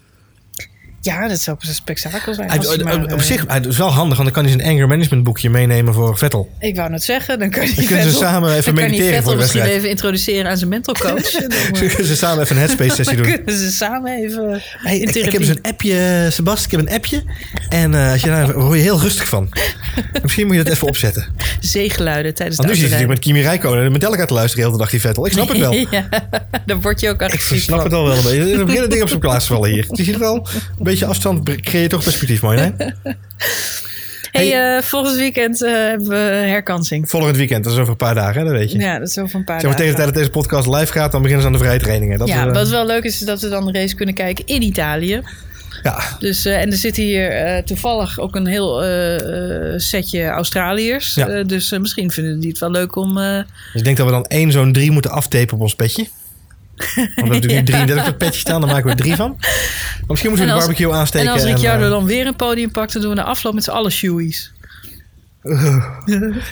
[1.06, 2.48] Ja, dat zou een spektakel zijn.
[2.48, 4.52] Hij- als hij op, maar, op eh, zich, het is wel handig, want dan kan
[4.52, 6.50] hij zijn anger management boekje meenemen voor Vettel.
[6.60, 9.14] Ik wou net zeggen, dan kan hij Dan kunnen ze Vettel- samen even mediteren voor
[9.14, 9.78] Vettel misschien wedstrijd.
[9.78, 11.30] even introduceren aan zijn mental coach.
[11.46, 13.34] Dan, eh, Ze samen even een headspace sessie dan doen.
[13.44, 16.80] kunnen ze samen even Hey, in ik, ik heb dus een appje, Sebast, ik heb
[16.80, 17.22] een appje.
[17.68, 19.48] En eh, als je daar word je heel rustig van.
[20.22, 21.26] Misschien moet je dat even opzetten.
[21.60, 24.70] zeegeluiden tijdens Want de nu zit je met Kimi Räikkönen en Metallica te luisteren de
[24.70, 25.26] hele dag die Vettel.
[25.26, 25.72] Ik snap het wel.
[25.72, 26.08] ja,
[26.66, 27.86] dan word je ook Ik agressief snap van.
[27.86, 28.58] het al wel een beetje.
[28.58, 29.84] Er beginnen dingen op zijn plaats vallen hier.
[29.90, 30.48] Je ziet wel,
[30.78, 32.70] een beetje afstand creëer je toch perspectief, mooi hè?
[34.36, 36.14] Hey, eh, volgend weekend eh, hebben we
[36.48, 37.08] herkansing.
[37.08, 38.78] Volgend weekend, dat is over een paar dagen, hè, dat weet je.
[38.78, 40.12] Ja, dat is over een paar Zeg maar tegen de dagen.
[40.12, 42.18] tijd dat deze podcast live gaat, dan beginnen ze aan de vrije trainingen.
[42.18, 44.14] Dat ja, is, eh, wat wel leuk is, is dat we dan de race kunnen
[44.14, 45.22] kijken in Italië.
[45.82, 48.82] ja, Dus, en er zit hier toevallig ook een heel
[49.76, 51.14] setje Australiërs.
[51.14, 51.42] Ja.
[51.42, 53.14] Dus misschien vinden die het wel leuk om...
[53.14, 53.44] dus
[53.74, 56.06] ik denk dat we dan één zo'n drie moeten aftapen op ons petje.
[56.76, 59.36] Want we hebben natuurlijk nu 33 op petjes staan, dan maken we er drie van.
[59.38, 59.48] Maar
[60.06, 61.26] misschien moeten we En de als- barbecue aansteken.
[61.28, 63.64] en als Ricciardo eh, dan weer een podium pakt, dan doen we de afloop met
[63.64, 64.52] z'n allen shoeies.
[65.46, 65.52] ik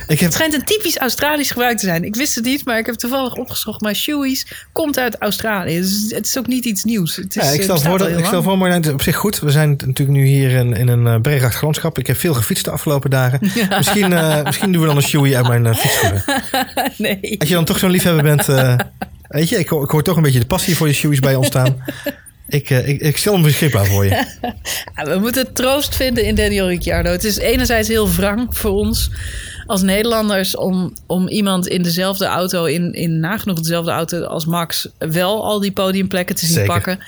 [0.07, 2.03] heb, Het schijnt een typisch Australisch gebruik te zijn.
[2.03, 3.81] Ik wist het niet, maar ik heb toevallig opgezocht.
[3.81, 5.79] Maar shoeies komt uit Australië.
[5.79, 7.15] Dus het is ook niet iets nieuws.
[7.15, 9.01] Het is, Ja, ik eh, stel voor, dat, ik stel voor Marjolein, het is op
[9.01, 9.39] zich goed.
[9.39, 11.99] We zijn natuurlijk nu hier in, in een bergachtig landschap.
[11.99, 13.39] Ik heb veel gefietst de afgelopen dagen.
[13.77, 16.23] Misschien, eh, misschien doen we dan een shoei uit mijn uh, fietsschoenen.
[16.97, 17.35] Nee.
[17.39, 18.75] Als je dan toch zo'n liefhebber bent, eh,
[19.35, 21.35] weet je, ik, hoor- ik hoor toch een beetje de passie voor je shoeies bij
[21.35, 21.75] ons staan.
[22.47, 24.25] Ik, eh, ik, ik stel hem beschikbaar voor je.
[25.13, 27.11] We moeten troost vinden in Daniel Ricciardo.
[27.11, 29.09] Het is enerzijds heel wrang voor ons
[29.65, 34.89] als Nederlanders om, om iemand in dezelfde auto, in, in nagenoeg dezelfde auto als Max,
[34.97, 36.73] wel al die podiumplekken te zien Zeker.
[36.73, 36.99] pakken.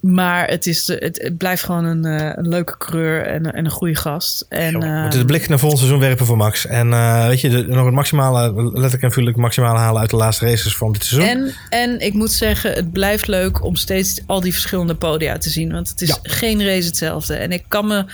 [0.00, 3.64] Maar het, is, de- het, het blijft gewoon een, eh, een leuke creur en, en
[3.64, 4.46] een goede gast.
[4.48, 6.66] En, We eh, moeten de blik naar volgend seizoen werpen voor Max.
[6.66, 10.16] En eh, weet je, de- nog het maximale, letterlijk en figuurlijk maximale halen uit de
[10.16, 11.30] laatste races van dit seizoen.
[11.30, 15.50] En, en ik moet zeggen, het blijft leuk om steeds al die verschillende podia te
[15.50, 15.72] zien.
[15.72, 16.16] Want het is Ja.
[16.22, 17.34] geen race hetzelfde.
[17.34, 18.04] En ik kan me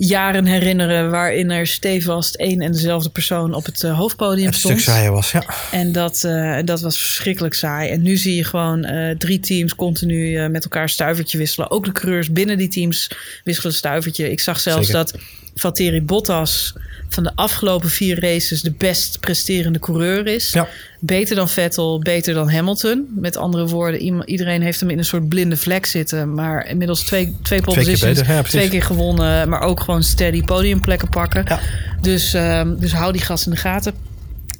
[0.00, 4.80] jaren herinneren waarin er stevast één en dezelfde persoon op het eh, hoofdpodium het stond.
[4.80, 5.44] stuk saaier was, ja.
[5.70, 7.90] En dat, eh, dat was verschrikkelijk saai.
[7.90, 11.70] En nu zie je gewoon eh, drie teams continu met elkaar stuivertje wisselen.
[11.70, 13.10] Ook de coureurs binnen die teams
[13.44, 14.30] wisselen stuivertje.
[14.30, 15.04] Ik zag zelfs Zeker.
[15.04, 15.20] dat
[15.58, 16.74] Valtteri Bottas
[17.08, 20.52] van de afgelopen vier races de best presterende coureur is.
[20.52, 20.68] Ja.
[21.00, 23.08] Beter dan Vettel, beter dan Hamilton.
[23.14, 26.34] Met andere woorden, iedereen heeft hem in een soort blinde vlek zitten.
[26.34, 29.48] Maar inmiddels twee, twee pole Twee keer beter, ja, twee keer gewonnen.
[29.48, 31.44] Maar ook gewoon steady podiumplekken pakken.
[31.48, 31.60] Ja.
[32.00, 33.94] Dus, ehm, dus hou die gas in de gaten.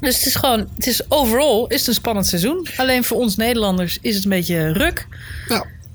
[0.01, 2.66] Dus het is gewoon, het is overal is het een spannend seizoen.
[2.76, 5.07] Alleen voor ons Nederlanders is het een beetje ruk.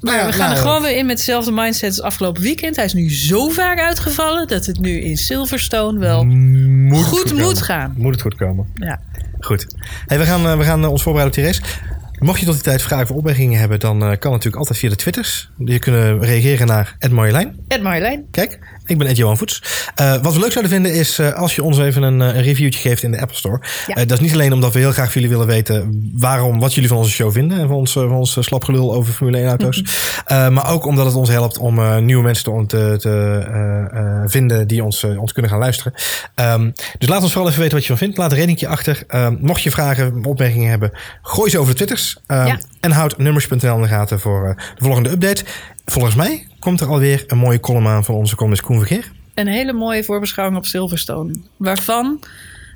[0.03, 2.75] Nou, we gaan er gewoon weer in met dezelfde mindset als afgelopen weekend.
[2.75, 7.61] Hij is nu zo vaak uitgevallen dat het nu in Silverstone wel moet goed moet
[7.61, 7.93] gaan.
[7.97, 8.67] Moet het goed komen.
[8.73, 8.99] Ja.
[9.39, 9.75] Goed.
[10.05, 11.81] Hey, we gaan, eh, we gaan eh, ons voorbereiden op die race.
[12.19, 14.89] Mocht je tot die tijd vragen of opmerkingen hebben, dan eh, kan natuurlijk altijd via
[14.89, 15.49] de Twitters.
[15.57, 17.55] Je kunt reageren naar Ed Marjolein.
[17.67, 18.25] Ed Marjolein.
[18.31, 19.61] Kijk, ik ben Ed Johan Voets.
[19.95, 22.41] Eh, wat we leuk zouden vinden is eh, als je ons even een, eh, een
[22.41, 23.61] reviewtje geeft in de Apple Store.
[23.87, 23.95] Ja.
[23.95, 26.89] Dat is niet alleen omdat we heel graag van jullie willen weten waarom, wat jullie
[26.89, 27.59] van onze show vinden.
[27.59, 29.83] En van ons, van ons slapgelul over Formule 1 auto's.
[30.25, 35.03] Eh, maar ook omdat het ons helpt om nieuwe mensen te, te, vinden die ons,
[35.03, 35.93] ons kunnen gaan luisteren.
[36.35, 38.17] Ehm, dus laat ons vooral even weten wat je van vindt.
[38.17, 39.03] Laat een ratingje achter.
[39.07, 42.17] Ehm, mocht je vragen, opmerkingen hebben, gooi ze over de Twitters.
[42.27, 42.59] Ehm, Ja.
[42.79, 45.43] En houd nummers.nl in de gaten voor de volgende update.
[45.85, 49.11] Volgens mij komt er alweer een mooie column aan van onze columnist Koen Vergeer.
[49.33, 51.33] Een hele mooie voorbeschouwing op Silverstone.
[51.57, 52.19] Waarvan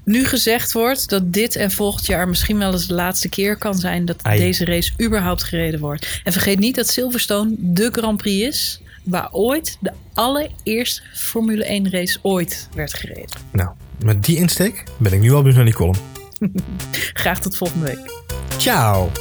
[0.04, 3.76] nu gezegd wordt dat dit en volgend jaar misschien wel eens de laatste keer kan
[3.76, 4.40] zijn dat Ai.
[4.40, 6.22] deze race überhaupt gereden wordt.
[6.24, 11.92] En vergeet niet dat Silverstone de Grand Prix is waar ooit de allereerste Formule 1
[11.92, 13.38] race ooit werd gereden.
[13.52, 13.70] Nou,
[14.04, 15.98] met die insteek ben ik nu al benieuwd naar die column.
[17.14, 18.12] Graag tot volgende week.
[18.58, 19.12] Ciao!